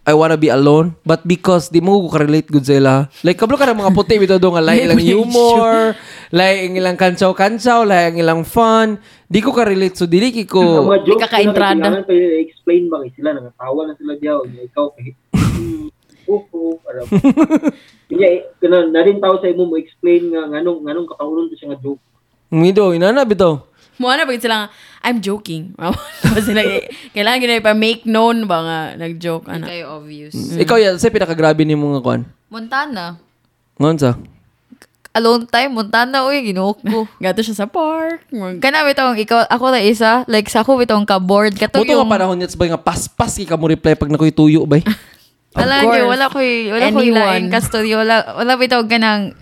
[0.04, 3.56] I wanna be alone but because di mo ko ka-relate good sa ila like kablo
[3.56, 5.96] ka ng mga puti bitaw do nga like ilang humor
[6.28, 11.16] like ang ilang kantsaw-kantsaw like ang ilang fun di ko ka-relate so dili ko Di
[11.16, 12.04] ka ka-entrada.
[12.04, 12.12] pa
[12.64, 15.92] i-explain ba sila, nangatawa na sila diyaw, ikaw kay hmm,
[16.32, 17.06] oo, alam.
[18.08, 18.28] Kaya,
[18.60, 21.82] kana na rin tao sa imo mo explain nga nganong nganong katawuron to siya nga
[21.84, 22.00] joke.
[22.48, 23.60] Mido, inana bitaw.
[24.00, 24.68] Mo na pag sila nga,
[25.04, 25.76] I'm joking.
[26.48, 29.68] Sila, eh, kailangan gina pa make known ba nga nag-joke ano.
[29.68, 30.32] Kayo obvious.
[30.56, 32.24] Ikaw yan, sa pinakagrabe ni mga kwan.
[32.48, 33.20] Montana.
[33.76, 34.16] Ngon sa?
[35.14, 37.06] Alone time, Montana, uy, ginuok ko.
[37.22, 38.24] Gato siya sa park.
[38.32, 41.92] Mag- Kana bitong ikaw ako na isa, like sa ako bitong ka board kato Muto
[41.92, 44.82] yung nga panahon niya ba nga paspas ka mo reply pag nakoy tuyo bay.
[45.54, 45.94] Alam course.
[45.94, 47.14] niyo, wala ko wala ko Anyone.
[47.14, 49.38] ilain ka studio, wala wala bitong kanang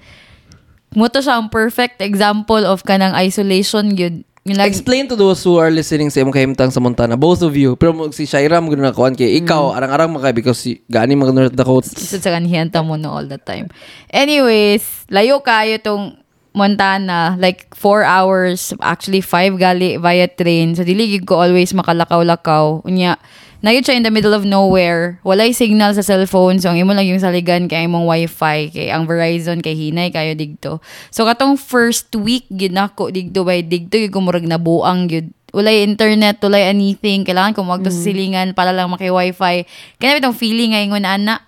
[0.93, 4.29] Muto siya ang perfect example of kanang isolation gyud.
[4.43, 7.79] Like, Explain to those who are listening sa imong kahimtang sa Montana, both of you.
[7.79, 11.55] Pero si Shaira mo na kuan kay ikaw arang-arang maka because si gani mga North
[11.55, 11.95] Dakota.
[11.95, 13.71] Isod sa kanhiyanta mo no all the time.
[14.11, 16.19] Anyways, layo kayo tong
[16.59, 20.75] Montana, like 4 hours, actually 5 gali via train.
[20.75, 22.83] So, dili gid ko always makalakaw-lakaw.
[22.83, 23.17] Unya,
[23.63, 25.23] na siya in the middle of nowhere.
[25.23, 26.59] Walay signal sa cellphone.
[26.59, 28.75] So, ang imo lang yung saligan kay imong wifi.
[28.75, 30.83] Kay ang Verizon, kay Hinay, kayo digto.
[31.15, 35.85] So, katong first week, gid nako digto by digto, gid ko murag nabuang gid walay
[35.87, 37.23] internet, walay anything.
[37.23, 39.69] Kailangan ko magto sa silingan para lang maki-wifi.
[40.01, 41.45] Kaya itong feeling nga ingon ana.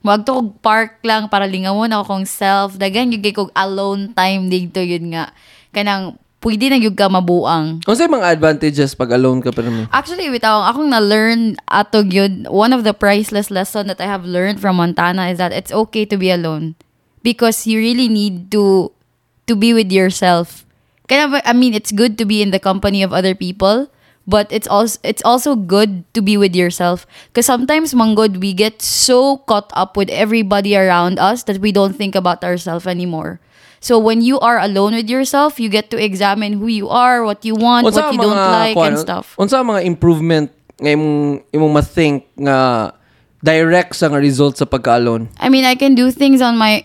[0.00, 2.80] Magto kog park lang para lingawon ako kong self.
[2.80, 5.36] Dagan yung kog alone time dito yun nga.
[5.76, 7.84] Kanang pwede na yung ka mabuang.
[7.84, 9.84] Unsa yung mga advantages pag alone ka pero mo?
[9.92, 14.58] Actually, without akong na-learn ato yun, one of the priceless lesson that I have learned
[14.58, 16.74] from Montana is that it's okay to be alone.
[17.20, 18.96] Because you really need to
[19.44, 20.64] to be with yourself.
[21.04, 23.92] Kaya, I mean, it's good to be in the company of other people,
[24.24, 27.04] but it's also it's also good to be with yourself.
[27.28, 31.92] Because sometimes, manggod, we get so caught up with everybody around us that we don't
[31.92, 33.36] think about ourselves anymore.
[33.80, 37.44] So when you are alone with yourself, you get to examine who you are, what
[37.48, 39.32] you want, what you don't like, kuan, and stuff.
[39.40, 42.92] Unsa mga improvement nga imong imong ma-think nga
[43.40, 45.32] direct sa nga result sa pagka-alone?
[45.40, 46.84] I mean, I can do things on my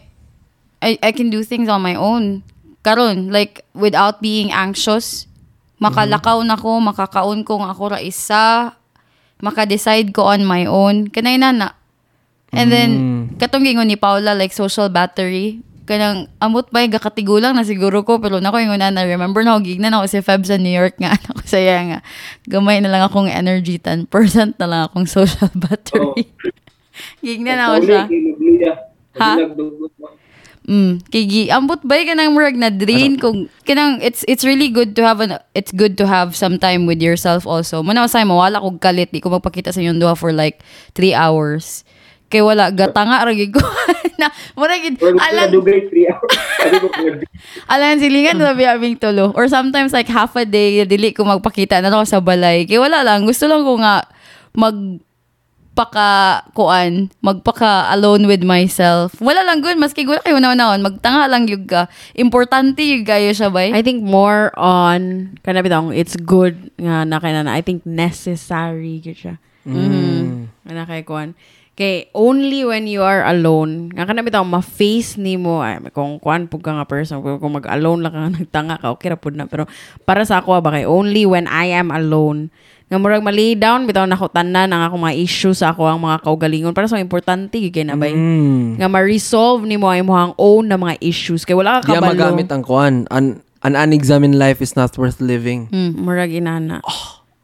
[0.80, 2.48] I, I can do things on my own.
[2.80, 5.28] Karon, like without being anxious.
[5.84, 8.72] Makalakaw na ko, makakaon ko nga ako ra isa,
[9.44, 11.12] maka-decide ko on my own.
[11.12, 11.70] Kanay na na.
[12.56, 12.92] And then,
[13.36, 18.42] katong gingon ni Paula, like social battery, kanang amot ba gakatigulang na siguro ko pero
[18.42, 20.98] nako ingon na na remember na ako gig na ako si Feb sa New York
[20.98, 21.14] nga.
[21.32, 22.00] Ako saya nga.
[22.50, 24.10] Gamay na lang akong energy 10%
[24.58, 26.34] na lang akong social battery.
[27.22, 28.04] Gig na na ako siya.
[29.22, 29.32] Ha?
[30.66, 35.06] Mm, kigi ambot ba kanang murag na drain kung kanang it's it's really good to
[35.06, 37.86] have an it's good to have some time with yourself also.
[37.86, 40.66] Muna sa mo wala kog kalit di ko magpakita sa inyong duha for like
[40.98, 41.85] 3 hours.
[42.30, 43.62] Kay wala gatanga ra gid ko.
[44.22, 46.32] na murag gid alam Dugay 3 hours.
[46.66, 46.88] Sabi ko,
[47.68, 51.92] alam silingan na biyabing tulo or sometimes like half a day dili ko magpakita na
[51.92, 52.64] ako sa balay.
[52.64, 54.08] Kay wala lang gusto lang ko nga
[54.56, 55.04] mag
[55.76, 61.52] paka kuan magpaka alone with myself wala lang good maski wala kayo naon magtanga lang
[61.52, 66.72] yug ka importante yug kayo siya bay I think more on kana bitong it's good
[66.80, 69.36] nga na kay na I think necessary gyud siya.
[69.68, 70.48] Mhm.
[70.64, 71.36] Ana kay kuan.
[71.76, 76.64] Kay only when you are alone, nga kana bitong ma-face nimo ay kung kuan pug
[76.64, 79.44] ka nga person kung, kung mag-alone lang ka nagtanga ka okay ra pud na.
[79.44, 79.68] Pero
[80.08, 82.48] para sa ako ba kay only when I am alone.
[82.88, 86.24] Nga murag mali down bitaw nako tanan ang akong mga issues sa ako ang mga
[86.24, 86.72] kaugalingon.
[86.72, 88.16] Para sa importante kay na bay.
[88.16, 88.80] Mm.
[88.80, 92.16] nga ma-resolve nimo ang imong own na mga issues kay wala ka kabalo.
[92.16, 93.04] magamit ang kuan.
[93.12, 95.68] An, an unexamined life is not worth living.
[95.76, 96.80] Mm, murag inana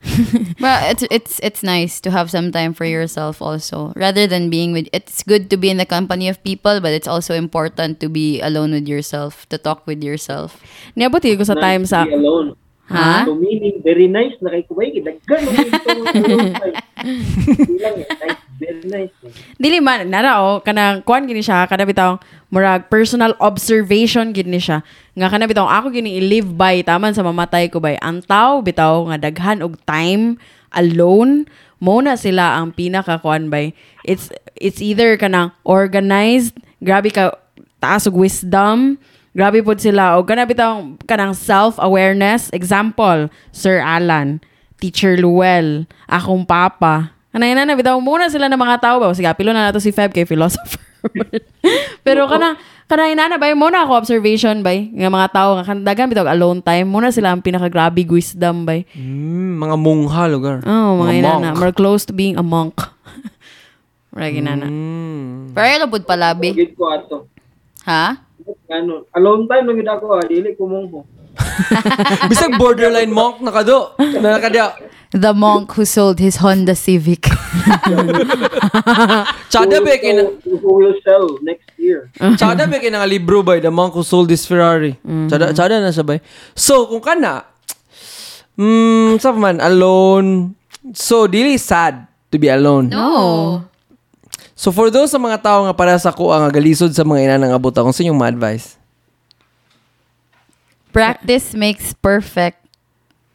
[0.59, 4.73] but it's it's it's nice to have some time for yourself also rather than being
[4.73, 8.09] with it's good to be in the company of people but it's also important to
[8.09, 10.57] be alone with yourself to talk with yourself
[10.97, 12.57] Niabot ko sa time sa alone.
[12.91, 13.23] Ha?
[13.23, 14.99] So meaning, very nice na kay Kuwait.
[14.99, 15.89] Daggan mo ito.
[16.19, 16.75] alone time.
[17.01, 18.07] Hindi lang eh.
[18.11, 19.13] Nice, very nice.
[19.25, 19.31] eh.
[19.57, 22.21] dili man nara o kanang kuan gini siya kada bitaw
[22.53, 24.85] murag personal observation gid ni siya
[25.17, 29.09] nga kana bitaw ako gini i-live by taman sa mamatay ko bay ang tao bitaw
[29.09, 30.37] nga daghan og time
[30.77, 31.49] alone
[31.81, 33.73] mo na sila ang pinaka kuan bay
[34.05, 36.53] it's it's either kanang organized
[36.85, 37.33] grabe ka
[37.81, 39.01] taas og wisdom
[39.31, 44.43] grabe pod sila og kana bitaw kanang self awareness example Sir Alan
[44.81, 47.13] Teacher Luel, akong papa.
[47.29, 49.13] Kanay na na, bitaw muna sila ng mga tao ba?
[49.13, 50.81] Sige, pilo na nato si Feb kay philosopher.
[52.05, 52.57] Pero kana
[52.89, 56.59] kanay na na bay muna ako observation bay nga mga tao nga kandagan bitaw alone
[56.65, 58.89] time muna sila ang pinaka-grabe wisdom bay.
[58.97, 60.57] Mm, mga mungha lugar.
[60.65, 61.61] Oh, mga, inana, monk.
[61.61, 62.73] more close to being a monk.
[64.11, 64.65] Mura inana.
[64.67, 65.55] Mm.
[65.55, 67.31] pero ano pud palabi Gid ko ato.
[67.87, 68.19] ha
[68.69, 70.05] Ano, alone time lang gid ako.
[70.19, 70.23] ah.
[70.23, 70.87] Dili ko mong
[72.29, 73.95] Bisag borderline monk na kado.
[73.97, 74.75] Na nakadya.
[75.11, 77.27] the monk who sold his Honda Civic
[79.51, 82.07] Chada be kay na Who will sell next year?
[82.39, 84.95] Chada be kay nga libro bay the monk who sold this Ferrari.
[85.27, 86.19] Chada chada na siya bay.
[86.55, 87.47] So kung kana
[88.59, 90.53] Hmm, sa man, alone.
[90.93, 92.91] So, dili sad to be alone.
[92.91, 93.63] No.
[94.61, 97.41] So, for those sa mga tao nga para sa ko ang galisod sa mga ina
[97.41, 98.77] ng abot akong sa inyong ma-advise.
[100.93, 102.61] Practice makes perfect.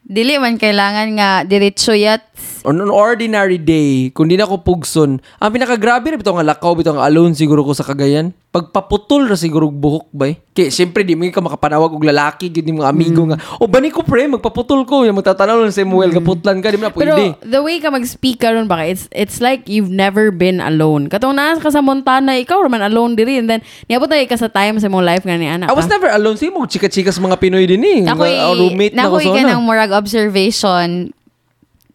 [0.06, 2.22] Dili man kailangan nga diretso yat.
[2.62, 6.78] On an ordinary day, kung di na ko pugson, ang pinakagrabe na bitaw nga lakaw,
[6.78, 8.30] bitaw nga alone siguro ko sa kagayan.
[8.56, 10.40] Pagpaputol ra siguro buhok ba eh.
[10.56, 13.36] Kaya syempre di mo ka makapanawag og lalaki, yung mga amigo nga.
[13.60, 15.04] O bani ko pre, magpaputol ko.
[15.04, 17.36] Yung magtatanaw lang sa Samuel, kaputlan ka, di mo na Pero pwede.
[17.44, 21.12] the way ka mag-speak karon baka it's it's like you've never been alone.
[21.12, 23.60] Katong naa ka sa Montana, ikaw raman alone diri and then
[23.92, 25.68] niabot na ka sa time sa imong life nga ni anak.
[25.68, 26.40] I was never alone.
[26.40, 28.00] Sige mo, chika-chika sa mga Pinoy din eh.
[28.08, 31.12] Ako'y, Mga roommate na ko nako'y ka ng murag observation.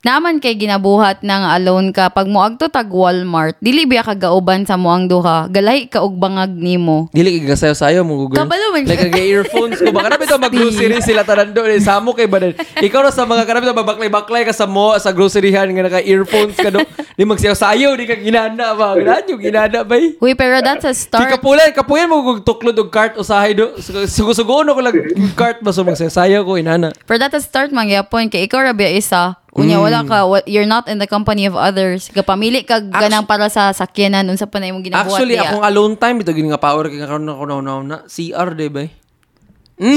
[0.02, 4.74] Naman kay ginabuhat ng alone ka pag moagto tag Walmart, dili biya ka gauban sa
[4.74, 7.06] moang duha, galay ka og bangag nimo.
[7.14, 8.42] Dili kay gasayo sayo mo Google.
[8.42, 12.18] Kabalo man Like nag earphones ko baka nabi to mag-grocery sila tanan do eh samo
[12.18, 12.58] kay badan.
[12.82, 16.58] Ikaw ra sa mga kanabi to babaklay-baklay ka sa mo sa groceryhan nga naka earphones
[16.58, 16.82] ka do.
[17.14, 18.98] Di magsayo sayo di ka ginana ba.
[19.30, 20.18] Yung ginana ba eh.
[20.18, 21.30] Uy, pero that's a Di start.
[21.30, 23.78] kapulan, kapuyan mo kung tuklod og cart usahay do.
[24.10, 24.98] Sugo-sugo ko lang
[25.38, 26.90] cart ba so magsayo sayo ko inana.
[27.06, 29.38] Pero that's a start man gyapon kay ikaw ra biya isa.
[29.52, 29.84] Unya Mm.
[29.84, 32.08] wala ka you're not in the company of others.
[32.08, 36.24] Kapamili ka ganang para sa sakyanan unsa pa na imong ginabuhat Actually, akong alone time
[36.24, 38.88] ito gini nga power kay karon na ko na na CR di ba?
[38.88, 38.92] eh?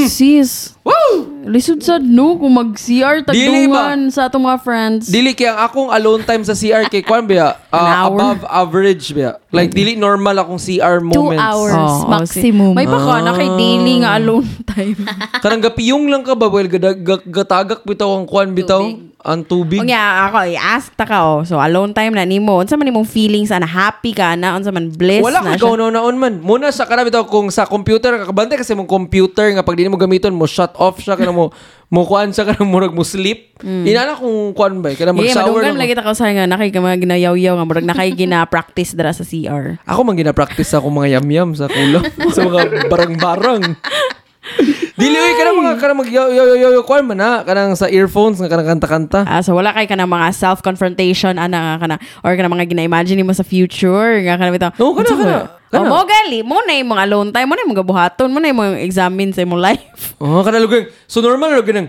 [0.08, 1.44] Sis, Woo!
[1.44, 5.12] lisod sad no kung mag-CR tagdungan sa atong mga friends.
[5.12, 8.16] Dili kay ang akong alone time sa CR kay kwan biya An uh, hour?
[8.16, 9.36] above average biya.
[9.52, 11.44] Like dili normal akong CR Two moments.
[11.44, 12.72] hours Oo, oo, maximum.
[12.72, 14.98] si- May baka na kay daily nga alone time.
[15.38, 18.82] Karang gapiyong lang ka ba well gatagak bitaw ang kwan bitaw
[19.24, 19.80] ang tubig.
[19.80, 21.40] O nga, ako, i-ask ta ka, oh.
[21.48, 22.60] So, alone time na nimo.
[22.60, 25.80] Unsa man imong feelings, ana, happy ka na, unsa man bliss Wala na ka gawin
[25.88, 26.44] naon man.
[26.44, 29.96] Muna sa kanami bitaw kung sa computer kakabante kasi mong computer nga pag di mo
[29.96, 31.48] gamiton mo shut off siya kana mo
[31.94, 33.56] mo kuan siya kana murag mo sleep.
[33.64, 35.80] Inana kung kuan ba kana Yeah, mag-shower madunggan na mo.
[35.80, 39.80] lagi ta kausahay nga nakay ka mga ginayaw-yaw nga murag nakay gina-practice dara sa CR.
[39.88, 42.04] Ako man gina-practice sa akong mga yam-yam sa kulo.
[42.36, 43.62] sa mga barang-barang.
[44.94, 47.90] Dili oy kana mga kana mag yo yo yo yo kuan man ha kanang sa
[47.90, 49.26] earphones nga kanang kanta-kanta.
[49.26, 53.18] Ah, so wala kay ka ng mga self-confrontation ana nga kana or kana mga gina-imagine
[53.26, 54.70] mo sa future nga kana bitaw.
[54.78, 55.90] Oo, kana, kana, kana.
[55.90, 58.38] Oh, mo gali, mo na yung mga alone time, mo na yung mga buhaton, mo
[58.38, 60.14] na yung mga examine sa imong life.
[60.22, 60.86] Oh, kana lugang.
[61.10, 61.88] So normal lugang nang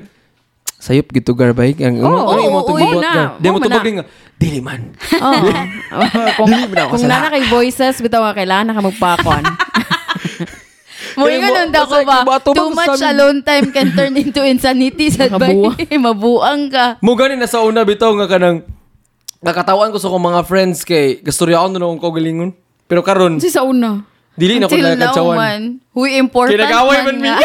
[0.81, 1.77] sayop gito garbay.
[1.77, 3.37] Ang Oo, ano oo, tubig yun na.
[3.37, 3.85] Di mo na.
[3.85, 4.05] din nga.
[4.35, 4.81] Dili man.
[5.25, 5.31] Oh.
[6.41, 6.51] kung
[6.89, 9.43] kung nana kay voices bitaw nga kailangan na ka magpakon.
[11.15, 12.17] Mo Kaya ingon mo- nunda ko ba?
[12.37, 15.75] Too gusto much namin- alone time can turn into insanity sa Makabuang.
[15.79, 15.97] bay.
[15.97, 16.85] Mabuang ka.
[16.99, 18.61] Mo gani na sa una bitaw nga kanang
[19.39, 22.49] nakatawan ko sa akong mga friends kay gastorya ako noon ko galingon.
[22.85, 24.01] Pero karon Si sa una.
[24.33, 25.61] dili na ko Until na man.
[25.89, 27.35] Huy, important Kinagaway man man nga.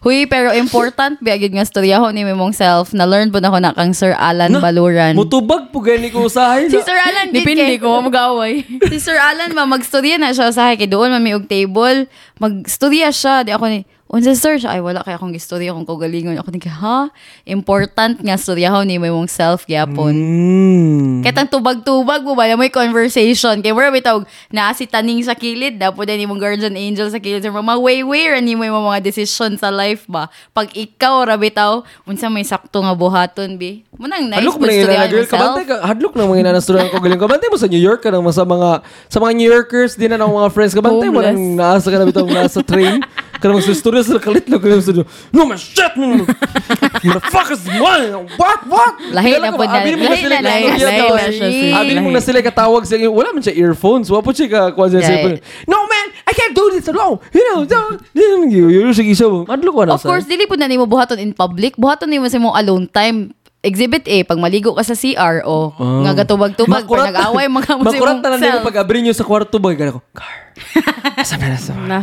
[0.00, 3.60] Huy, pero important ba gyud nga storyahon ni mong self na learn po na ko
[3.60, 5.12] na kang Sir Alan Baluran.
[5.12, 6.72] Mutubag po gani ko usahay.
[6.72, 6.84] Si na.
[6.88, 8.64] Sir Alan kay ko mag-away.
[8.90, 12.08] si Sir Alan ma magstorya na siya sa kay doon mami og table.
[12.40, 16.34] Magstorya siya di ako ni Unsa sir siya ay wala kay akong gistorya kung kaugalingon
[16.34, 17.14] ako ni ha
[17.46, 20.10] important nga storyahon ni mong self gyapon.
[20.10, 21.22] Mm.
[21.22, 23.62] Ang tubag-tubag mo ba na may conversation.
[23.62, 25.78] Kaya wala bitawag na si taning sa kilid.
[25.78, 27.46] Dapo din yung guardian angel sa kilid.
[27.46, 30.26] Sa mga way-way rin mo yung mga decision sa life ba.
[30.50, 33.86] Pag ikaw, rabitaw, unsa may sakto nga buhaton, bi.
[33.94, 35.30] Munang nice Hadlok na storyahan yung girl.
[35.30, 35.76] Kabantay ka.
[35.86, 37.20] Hadlok na mga inanasturyan ko galing.
[37.22, 38.70] Kabantay mo sa New York ka nang sa mga
[39.06, 40.74] sa mga New Yorkers din na ng mga friends.
[40.74, 42.98] Kabantay mo nang naasa ka na bitong nasa train.
[43.40, 44.60] Ka nang susturya sa kalitlog.
[44.60, 45.08] Ka nang studio.
[45.32, 45.96] No man, shit!
[45.96, 48.28] Motherfuckers, man!
[48.36, 48.60] What?
[48.68, 48.94] What?
[49.16, 51.24] Lahi na po na- mo lahi sila na story.
[51.32, 51.72] siya, sis.
[51.72, 52.20] Abinin mo Lahi.
[52.20, 54.12] na sila katawag sa Wala man siya earphones.
[54.12, 55.40] Wala po siya ka kuha siya.
[55.64, 57.16] No man, I can't do this alone.
[57.32, 57.96] You know, don't.
[58.12, 59.48] Yun sige siya.
[59.48, 61.80] Madlok ko na Of course, dili po na nimo buhaton in public.
[61.80, 63.32] Buhaton nimo sa mong alone time.
[63.60, 67.92] Exhibit A, pag maligo ka sa CR, o nga gatubag-tubag, pag nag-away mga mo sa
[67.92, 68.64] Makurat na lang nila self.
[68.64, 69.76] pag abrin nyo sa kwarto ba?
[69.76, 70.56] Gano'n ko, car.
[71.28, 72.00] Sabi na sa Na.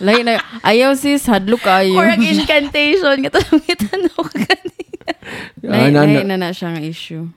[0.00, 0.40] Lahi na.
[0.64, 1.94] Ayaw sis, hadlok kayo.
[1.94, 3.20] Or ang incantation.
[3.20, 5.12] Katulong itanaw ka kanina.
[5.60, 7.28] Lahi, Ah, na- lahi na- na na siya nga issue.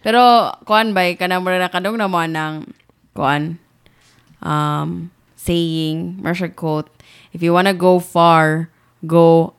[0.00, 0.20] Pero,
[0.64, 2.54] kuan ba, kanang mo na kadong naman ng,
[3.12, 3.60] kuan,
[4.40, 6.88] um, saying, Marshall quote,
[7.36, 8.72] if you wanna go far,
[9.04, 9.52] go,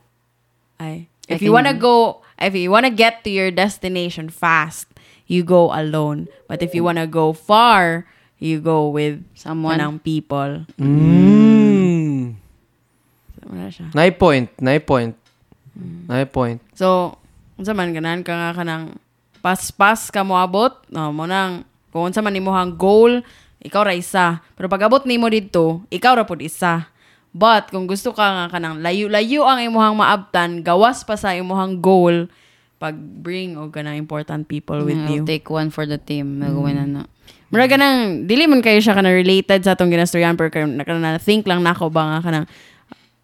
[0.82, 4.90] ay, if you wanna go, if you wanna get to your destination fast,
[5.30, 6.26] you go alone.
[6.50, 8.10] But if you wanna go far,
[8.42, 9.78] you go with Someone.
[9.78, 10.66] kanang people.
[10.82, 11.51] Mm.
[13.52, 13.92] Wala siya.
[13.92, 14.48] Nai point.
[14.64, 15.14] Nai point.
[16.08, 16.64] Nai point.
[16.72, 17.20] So,
[17.60, 18.96] unsa man ganan ka nga kanang
[19.44, 23.20] pas-pas ka moabot, no, mo nang kung unsa man imong goal,
[23.60, 24.40] ikaw ra isa.
[24.56, 26.88] Pero pag abot nimo didto, ikaw ra pud isa.
[27.32, 32.28] But kung gusto ka nga kanang layo-layo ang imuhang maabtan, gawas pa sa imuhang goal,
[32.82, 35.24] pag bring o kanang important people with I'll you.
[35.24, 36.42] take one for the team.
[36.42, 37.04] Nagawin na na.
[37.52, 41.44] Mura ganang, dili man kayo siya kanang related sa atong ginastoryan, pero kanang na, think
[41.46, 42.46] lang nako ba nga kanang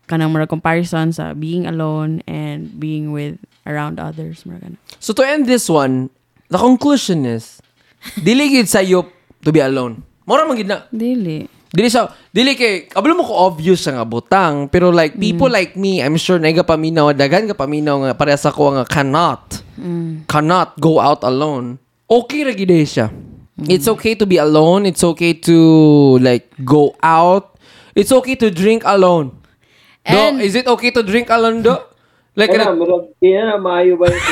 [0.07, 3.35] kanang mura comparison sa being alone and being with
[3.67, 4.47] around others.
[4.47, 4.71] Mura.
[5.03, 6.09] So to end this one,
[6.47, 7.59] the conclusion is,
[8.15, 9.11] dili gid sayop
[9.43, 10.01] to be alone.
[10.25, 10.87] Mora man gid na.
[10.89, 11.47] Dili.
[11.67, 15.21] Dili siya, dili kay, kabalo mo ko obvious nga butang, pero like, mm.
[15.21, 18.87] people like me, I'm sure na paminaw, dagan ka paminaw nga, pareha sa ko nga
[18.87, 20.31] cannot, mm.
[20.31, 21.75] cannot go out alone.
[22.07, 23.11] Okay ra gid eh siya.
[23.11, 23.67] Mm.
[23.67, 27.59] It's okay to be alone, it's okay to like go out,
[27.99, 29.35] it's okay to drink alone.
[30.07, 31.75] And- do, is it okay to drink alone, do?
[32.37, 34.21] Like, Kaya kana- murag, kaya na, maayo ba yun?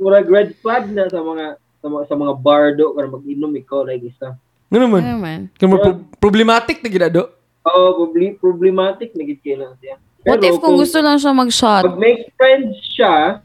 [0.00, 4.04] murag red flag na sa mga sa mga, sa mga bardo kaya mag-inom ikaw like
[4.04, 4.36] isa.
[4.66, 5.02] ano naman?
[5.04, 5.40] Ano man?
[5.56, 7.30] Kaya mo pro- problematic na gina, do?
[7.66, 9.96] Oh, probably problematic na lang siya.
[10.26, 11.86] What if kung gusto lang siya mag-shot?
[11.86, 13.38] mag make friends siya,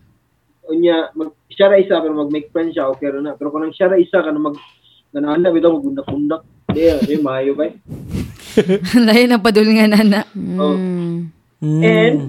[0.66, 3.38] unya mag siya ra isa pero mag make friends siya okay na.
[3.38, 4.58] Pero kung siya ra isa ka na mag
[5.14, 6.42] nanana bitaw magundak-undak.
[6.72, 7.68] Di, di maayo ba?
[9.08, 10.22] Layo na padulngan na na.
[10.60, 10.76] Oh.
[11.62, 11.82] Mm.
[11.82, 12.20] And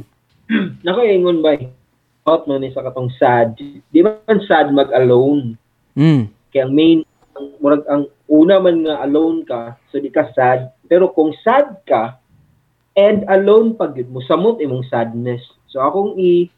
[0.87, 1.59] nakaingon ba?
[2.23, 3.59] Out no ni sa katong sad.
[3.91, 5.59] Di ba man sad mag-alone?
[5.99, 6.31] Mm.
[6.53, 6.99] Kaya ang main,
[7.35, 10.71] ang, murag, ang una man nga alone ka, so di ka sad.
[10.87, 12.21] Pero kung sad ka,
[12.93, 15.41] and alone pag yun mo, samot imong sadness.
[15.73, 16.53] So akong i,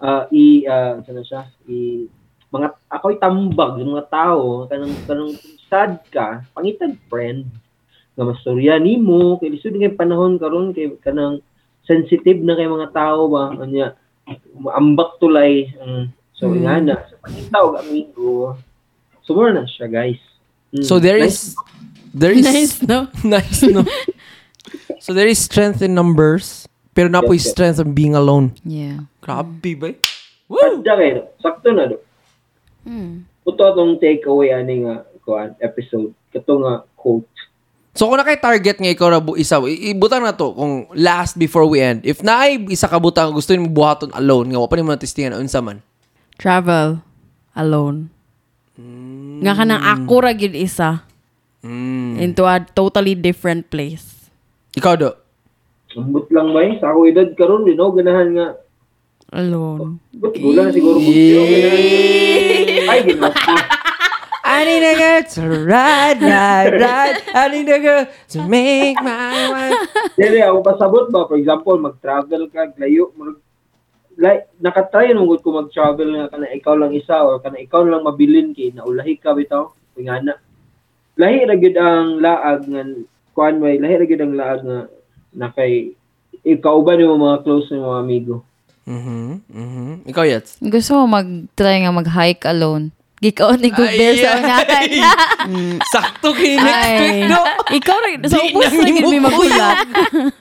[0.00, 2.08] uh, i, uh, ano siya, i,
[2.48, 7.44] mga, ako'y tambag ng mga tao, kanang, kanang kung sad ka, pangitag friend,
[8.14, 11.42] nga mastorya nimo kay lisod kay panahon karon kay kanang
[11.84, 13.98] sensitive na kay mga tao ba anya
[14.74, 16.08] ambak tulay mm.
[16.34, 16.56] so Hmm.
[16.58, 18.56] ingana sa pangitaw amigo
[19.26, 20.20] so more na siya guys
[20.74, 20.82] Mm.
[20.82, 21.54] So there Nice.
[21.54, 21.56] is,
[22.10, 23.06] there is, Nice, no?
[23.24, 23.86] nice, no?
[24.98, 26.66] so there is strength in numbers,
[26.98, 28.58] pero na po Yes, strength in being alone.
[28.66, 29.06] Yeah.
[29.22, 29.94] Grabe ba?
[30.50, 30.82] Woo!
[30.82, 32.02] Adda kayo, sakto na do.
[32.82, 33.22] Hmm.
[33.46, 36.10] Ito atong takeaway ani nga kuan episode.
[36.34, 37.30] Kato nga quote.
[37.94, 41.62] So kung nakay target nga ikaw na bu- isa, ibutang na to kung last before
[41.64, 42.02] we end.
[42.02, 45.62] If naay isa ka butang gusto nimo buhaton alone nga wa pa nimo natistingan unsa
[45.62, 45.78] man.
[46.34, 46.98] Travel
[47.54, 48.10] alone.
[49.38, 51.06] Nga kanang ako ra gid isa
[51.62, 52.20] Mm.
[52.20, 54.28] into a totally different place.
[54.74, 55.14] Ikaw do.
[55.96, 56.60] Ambot lang ba?
[56.76, 58.48] Sa ako edad karon din no ganahan nga.
[59.32, 59.96] Alone.
[60.12, 61.00] But gulang siguro.
[62.84, 63.32] Ay ginawa.
[64.54, 67.18] I need a girl to ride, ride, ride.
[67.34, 69.82] I need a girl to make my wife.
[70.14, 73.34] Dili ako pasabot ba for example mag-travel ka layo mag
[74.14, 78.06] like nakatry mo gud ko mag-travel nga kana ikaw lang isa or kana ikaw lang
[78.06, 80.38] mabilin kay naulahi ka bitaw ingana.
[81.18, 82.82] Lahi ra gid ang laag nga
[83.34, 84.80] kuan way lahi ra gid ang laag nga
[85.34, 85.98] na kay
[86.46, 88.36] ikaw ba mo mga close mo mga amigo.
[88.86, 89.42] Mhm.
[89.50, 89.94] Mhm.
[90.14, 90.62] Ikaw yats.
[90.62, 92.93] Gusto ko mag-try nga mag-hike alone.
[93.14, 94.66] Gikaon ni Good Bear sa unahan.
[95.86, 97.40] Sakto kay next week do.
[97.78, 99.22] Ikaw ra sa Di ubos nang ra gid mi imukulat.
[99.22, 99.78] magulat.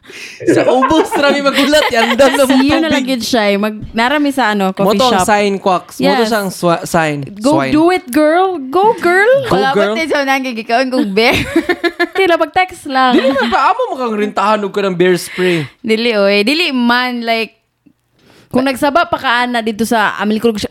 [0.58, 3.54] Sa ubos rami magulat yan daw na See you na lang gid siya.
[3.54, 3.58] eh.
[3.58, 5.26] Mag narami sa ano coffee Moto ang shop.
[5.26, 5.96] sign quacks.
[5.98, 6.28] Moto Yes.
[6.28, 7.24] siyang swa- sign.
[7.40, 7.72] Go Swine.
[7.72, 8.58] do it, girl.
[8.60, 9.34] Go, girl.
[9.48, 9.94] Go, Wala girl.
[9.94, 11.38] ba tayo sa unahan kay gikaon kong bear?
[12.18, 13.14] Kaya mag-text lang.
[13.16, 15.64] Dili man pa amo mo kang rintahan og ka ng bear spray.
[15.80, 17.64] Dili oy, dili man like
[18.54, 20.62] Kung nagsaba pa ka dito sa Amilikog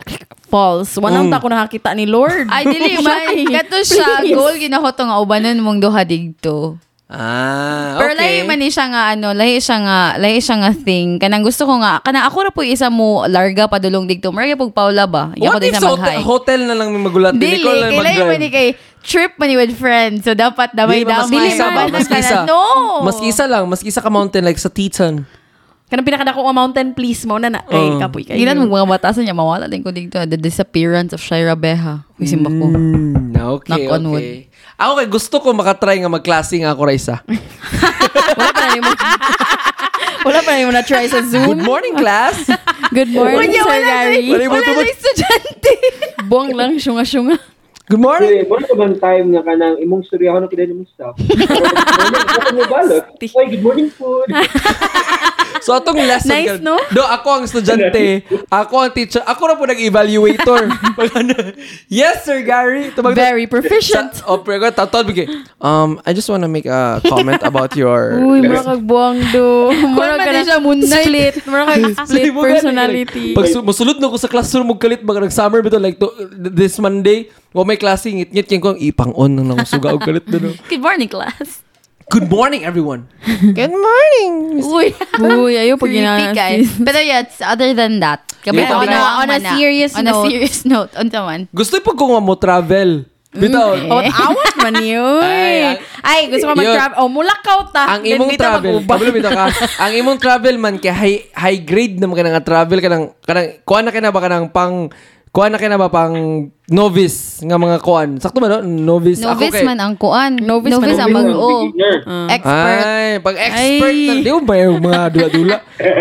[0.53, 1.31] Falls, wanang Mm.
[1.31, 2.45] ta ko nakakita ni Lord.
[2.47, 4.37] ay dili man kato siya Please.
[4.37, 6.77] goal ginahoto nga ubanon mong duha digto.
[7.09, 8.17] Ah, Pero okay.
[8.17, 11.17] lahi man ni siya nga ano, lahi siya nga, lahi siya nga thing.
[11.17, 14.29] Kanang gusto ko nga, kanang ako ra po isa mo larga padulong digto.
[14.29, 15.29] Marga pag Paula ba?
[15.33, 17.33] Iya ko What din if sa sa hotel, na lang may magulat?
[17.33, 18.67] Lang kailangan man ni kay
[19.01, 20.21] trip man ni with friends.
[20.21, 21.29] So dapat damay Dili ba, daw.
[21.29, 21.81] mas isa ba?
[21.87, 22.37] Mas isa.
[22.49, 22.61] No.
[23.01, 23.63] Mas isa lang.
[23.65, 25.25] Mas isa ka mountain like sa Teton.
[25.93, 27.61] Kanang pinakadako nga mountain, please mo na na.
[27.69, 28.01] Ay, Oh.
[28.01, 28.33] kapoy kayo.
[28.33, 30.17] Gilan mo mga batasan niya mawala din ko dito.
[30.25, 32.01] The disappearance of Shira Beha.
[32.17, 32.65] Uy, simba ko.
[32.65, 34.25] Mm, okay, Knock on wood.
[34.25, 34.49] okay.
[34.81, 37.21] Ako kay gusto ko makatry nga mag-classy nga ako Raisa.
[38.33, 38.91] Wala pa na mo.
[40.25, 41.45] Wala pa na mo na try sa Zoom.
[41.45, 42.41] Good morning, class.
[42.89, 44.25] Good morning, Wala, Sir wala, Gary.
[44.33, 45.71] Wala, Wala na estudyante.
[46.25, 47.37] Buwang lang, syunga-syunga.
[47.85, 48.33] Good morning.
[48.33, 51.13] Kasi mo naman time nga kanang imong storya na kida imong staff.
[52.33, 53.05] Ako mo balot.
[53.21, 54.25] Oy, good morning food.
[55.63, 56.35] So, atong lesson.
[56.35, 56.75] Nice, no?
[56.91, 58.27] Do, ako ang estudyante.
[58.51, 59.23] ako ang teacher.
[59.23, 60.67] Ako na po nag-evaluator.
[61.87, 62.91] Yes, Sir Gary.
[62.91, 64.19] Tumag Very proficient.
[64.19, 65.29] Sa, oh, pero tatod bigay.
[65.63, 68.17] Um, I just wanna make a comment about your...
[68.27, 69.71] Uy, mura kag buwang do.
[69.71, 71.07] Mura ka na siya moonlight.
[71.07, 71.33] Split.
[71.47, 73.25] Mura kag split personality.
[73.31, 77.31] Pag su- musulod na ko sa classroom, magkalit mga nag-summer bito, like to, this Monday,
[77.55, 80.59] wa may klase, ngit-ngit king kong ipang-on nang nang suga og kalit doon.
[80.67, 81.62] Good morning, class.
[82.11, 83.07] Good morning, everyone.
[83.25, 84.59] Good morning.
[84.59, 84.91] Uy.
[85.17, 86.67] Uy, ayaw pag Creepy guys.
[86.87, 88.23] Pero yeah, it's other than that.
[88.43, 90.11] Kapag Yeah, on, a, On a serious on note.
[90.11, 90.91] a serious note.
[90.99, 91.47] Unta man.
[91.55, 93.07] Gusto po kung mo travel.
[93.33, 93.89] Bitaw.
[93.89, 95.25] Oh, awat man yun.
[95.25, 96.95] Ay, Ay, gusto ko mag-travel.
[97.01, 97.97] Oh, mulakaw ta.
[97.97, 99.45] ang imong travel, kabalo bitaw ka.
[99.89, 103.89] ang imong travel man kay high high grade na ka nga travel kanang kanang kuan
[103.89, 104.93] na ka na ba kanang pang
[105.33, 106.13] kuan na ka na ba pang
[106.71, 108.15] novice nga mga kuan.
[108.23, 108.63] Sakto ba no?
[108.63, 109.19] Novice.
[109.19, 110.39] Novice kay, man ang kuan.
[110.39, 111.97] Novice Novice, man ang ang mag oh, beginner.
[112.31, 112.83] expert.
[112.87, 114.07] Ay, pag expert Ay.
[114.07, 115.55] na, di mo ba yung mga dula-dula?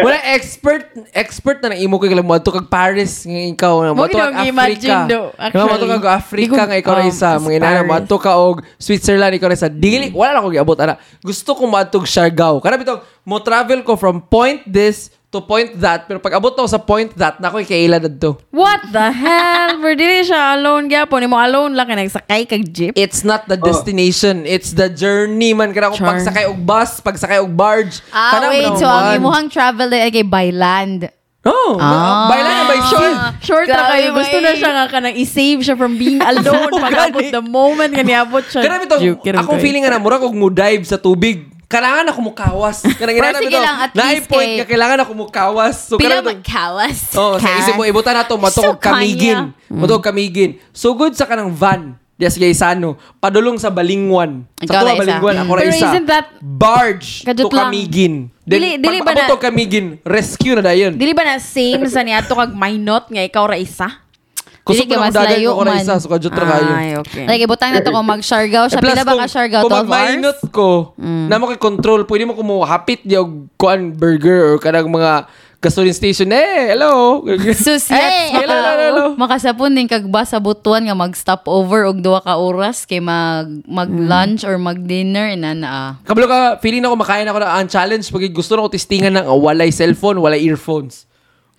[0.06, 4.38] Wala expert, expert na na imo ko kailang mo kag Paris nga ikaw, Mo kag
[4.38, 4.96] Africa.
[5.10, 5.90] do, Nga mo actually.
[5.98, 8.22] kag Africa nga ikaw na um, isa, sa mga inana mo Paris.
[8.22, 9.66] ka og Switzerland ikaw na isa.
[9.66, 10.94] Dili wala na ko giabot ana.
[11.26, 12.62] Gusto ko maadtog Siargao.
[12.62, 16.68] Kana bitaw mo travel ko from point this to point that pero pag abot ako
[16.68, 18.36] sa point that na ko kaila dadto.
[18.52, 19.80] What the hell?
[19.80, 21.20] Bro, dili siya alone gyapon.
[21.22, 22.92] Imo alone lang ka nagsakay kag jeep.
[22.94, 26.14] It's not the destination, it's the journey man kana kung Char.
[26.14, 28.00] pagsakay og bus, pagsakay og barge.
[28.08, 28.72] Ah, Kana wait.
[28.76, 31.12] So, ang imuhang travel ay kay by land.
[31.42, 32.30] No, Ah.
[32.30, 33.10] by land and by sea.
[33.42, 34.08] Short na Grabe, kayo.
[34.14, 36.70] Gusto na siya nga ka nang i-save siya from being alone.
[36.78, 38.62] Pag the moment nga niabot siya.
[38.62, 39.60] Kanami to, Joke, kidding, akong kidding.
[39.60, 41.50] feeling nga na mura kog mo dive sa tubig.
[41.72, 42.84] Kailangan ako mukawas.
[43.00, 45.76] Kanang Pero ginana sige lang, at na least point kay- ka kailangan ako mukawas.
[45.88, 46.98] So Pila to- magkawas.
[47.16, 49.56] Oh, sa isip mo ibutan na to matog So kamigin.
[49.66, 50.60] Matog kamigin.
[50.70, 51.96] So good sa kanang van.
[52.20, 54.46] Yes, guys, ano, padulong sa Balingwan.
[54.62, 55.00] Sa tuwa na.
[55.00, 55.90] Balingwan, ako na Pero isa.
[56.06, 57.72] that- Barge to lang.
[57.72, 58.14] Kamigin.
[58.46, 60.94] Then, Dili- dili ba na- to Kamigin, rescue na dayon.
[60.94, 64.01] Dili ba na same sa niato kag minot nga ikaw ra isa?
[64.62, 65.82] Ka na mas layo ko man.
[65.82, 65.98] isa.
[65.98, 66.70] So, kadjot ra kayo.
[66.70, 67.26] Ay, okay.
[67.26, 68.78] Like, ibutang na to kung mag-Siargao siya.
[68.78, 69.62] Eh, plus Pila ba kung- ka Siargao?
[69.66, 69.90] Kung 12 hours?
[69.90, 75.26] mag-minot ko, na mo control pwede mo kung hapit og kuan burger or kanang mga
[75.58, 76.26] gasoline station.
[76.30, 77.22] Eh, hello.
[77.54, 78.34] Sus, Eh, yes.
[78.34, 79.04] hello, hello, hello.
[79.22, 83.46] Makasapon din kag bus sa butuan nga mag-stop over og duha ka oras kay mag
[83.66, 85.66] mag-lunch or mag-dinner ina na.
[85.66, 85.90] ah.
[86.02, 89.26] Kabalo ka, feeling ako makain ako na ang challenge pag gusto na ko testingan ng
[89.26, 91.06] ah, walay cellphone, walay earphones.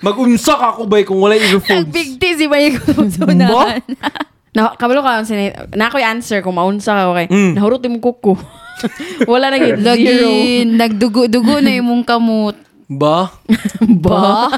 [0.03, 1.87] Mag-unsa ka ako ba kung walay earphones?
[1.87, 2.75] Big T si ba yung
[3.07, 3.79] sunahan?
[4.53, 7.25] Na, kabalo ka, sinay, na ako'y answer kung maunsa ka, okay.
[7.25, 7.57] Mm.
[7.57, 8.37] Nahurot yung kuko.
[9.31, 9.81] Wala na yun.
[9.81, 9.97] Zero.
[9.97, 12.53] Lagi nagdugo-dugo na imong kamot.
[12.93, 13.33] Ba?
[13.81, 14.53] Ba?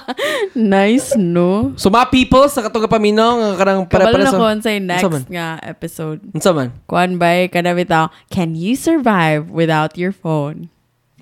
[0.51, 1.71] nice, no?
[1.79, 4.69] So mga people sa katong paminaw nga kanang para Kabalo para na sa ko sa
[4.75, 5.23] next man?
[5.31, 6.19] nga episode.
[6.35, 6.75] Unsa man?
[6.89, 10.67] Kuan ba, kada bitaw, can you survive without your phone?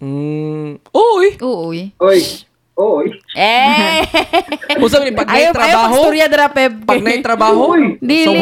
[0.01, 1.26] Mm, oy.
[1.45, 1.69] Oo.
[1.78, 1.93] eh.
[2.74, 3.13] Oy.
[3.38, 4.01] Eh!
[4.82, 6.01] Unsa man pag may ayaw, ayaw trabaho?
[6.09, 6.74] dara, Pep.
[6.89, 7.78] Pag may trabaho?
[8.01, 8.41] Dili.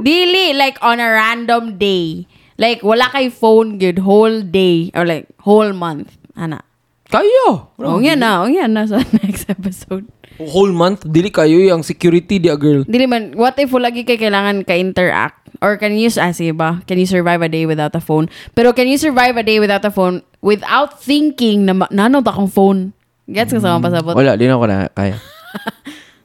[0.00, 2.24] Dili, like on a random day.
[2.56, 6.16] Like, wala kay phone good whole day or like whole month.
[6.32, 6.64] Ana.
[7.12, 7.76] Kayo.
[7.76, 8.40] Oh, yan na.
[8.40, 10.08] Oh, yan na sa next episode.
[10.40, 12.88] Whole month dili kayo ang security di a girl.
[12.88, 15.60] Dili man, what if wala lagi kay kailangan ka-interact?
[15.60, 16.80] Or can you, ah, sige ba?
[16.88, 18.32] Can you survive a day without a phone?
[18.56, 22.48] Pero can you survive a day without a phone without thinking na ma- nanod akong
[22.48, 22.96] phone?
[23.28, 24.14] Gets ka sa mga pasabot?
[24.14, 25.16] Wala, di na ako na kaya.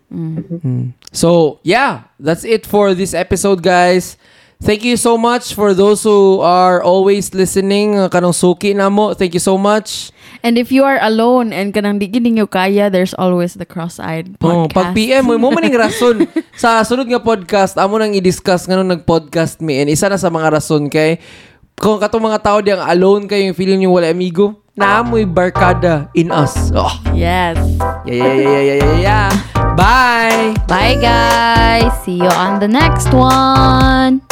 [0.08, 0.96] Mm.
[1.12, 4.16] So, yeah, that's it for this episode, guys.
[4.58, 7.94] Thank you so much for those who are always listening.
[8.08, 9.12] Kanong suki na mo.
[9.12, 10.10] Thank you so much.
[10.42, 14.40] And if you are alone and kanang di gini nyo kaya, there's always the cross-eyed
[14.40, 14.74] Oh, podcast.
[14.74, 16.24] pag PM mo, mo maning rason.
[16.56, 19.84] sa sunod nga podcast, amo nang i-discuss nga nung nag-podcast me.
[19.84, 21.20] And isa na sa mga rason kay,
[21.76, 26.32] kung katong mga tao diyang alone kayo, yung feeling nyo wala amigo, naamoy barkada in
[26.32, 26.72] us.
[26.74, 26.94] Oh.
[27.14, 27.58] Yes.
[28.06, 29.30] Yeah, yeah, yeah, yeah, yeah, yeah.
[29.76, 30.54] Bye!
[30.68, 31.92] Bye guys.
[32.06, 34.27] See you on the next one.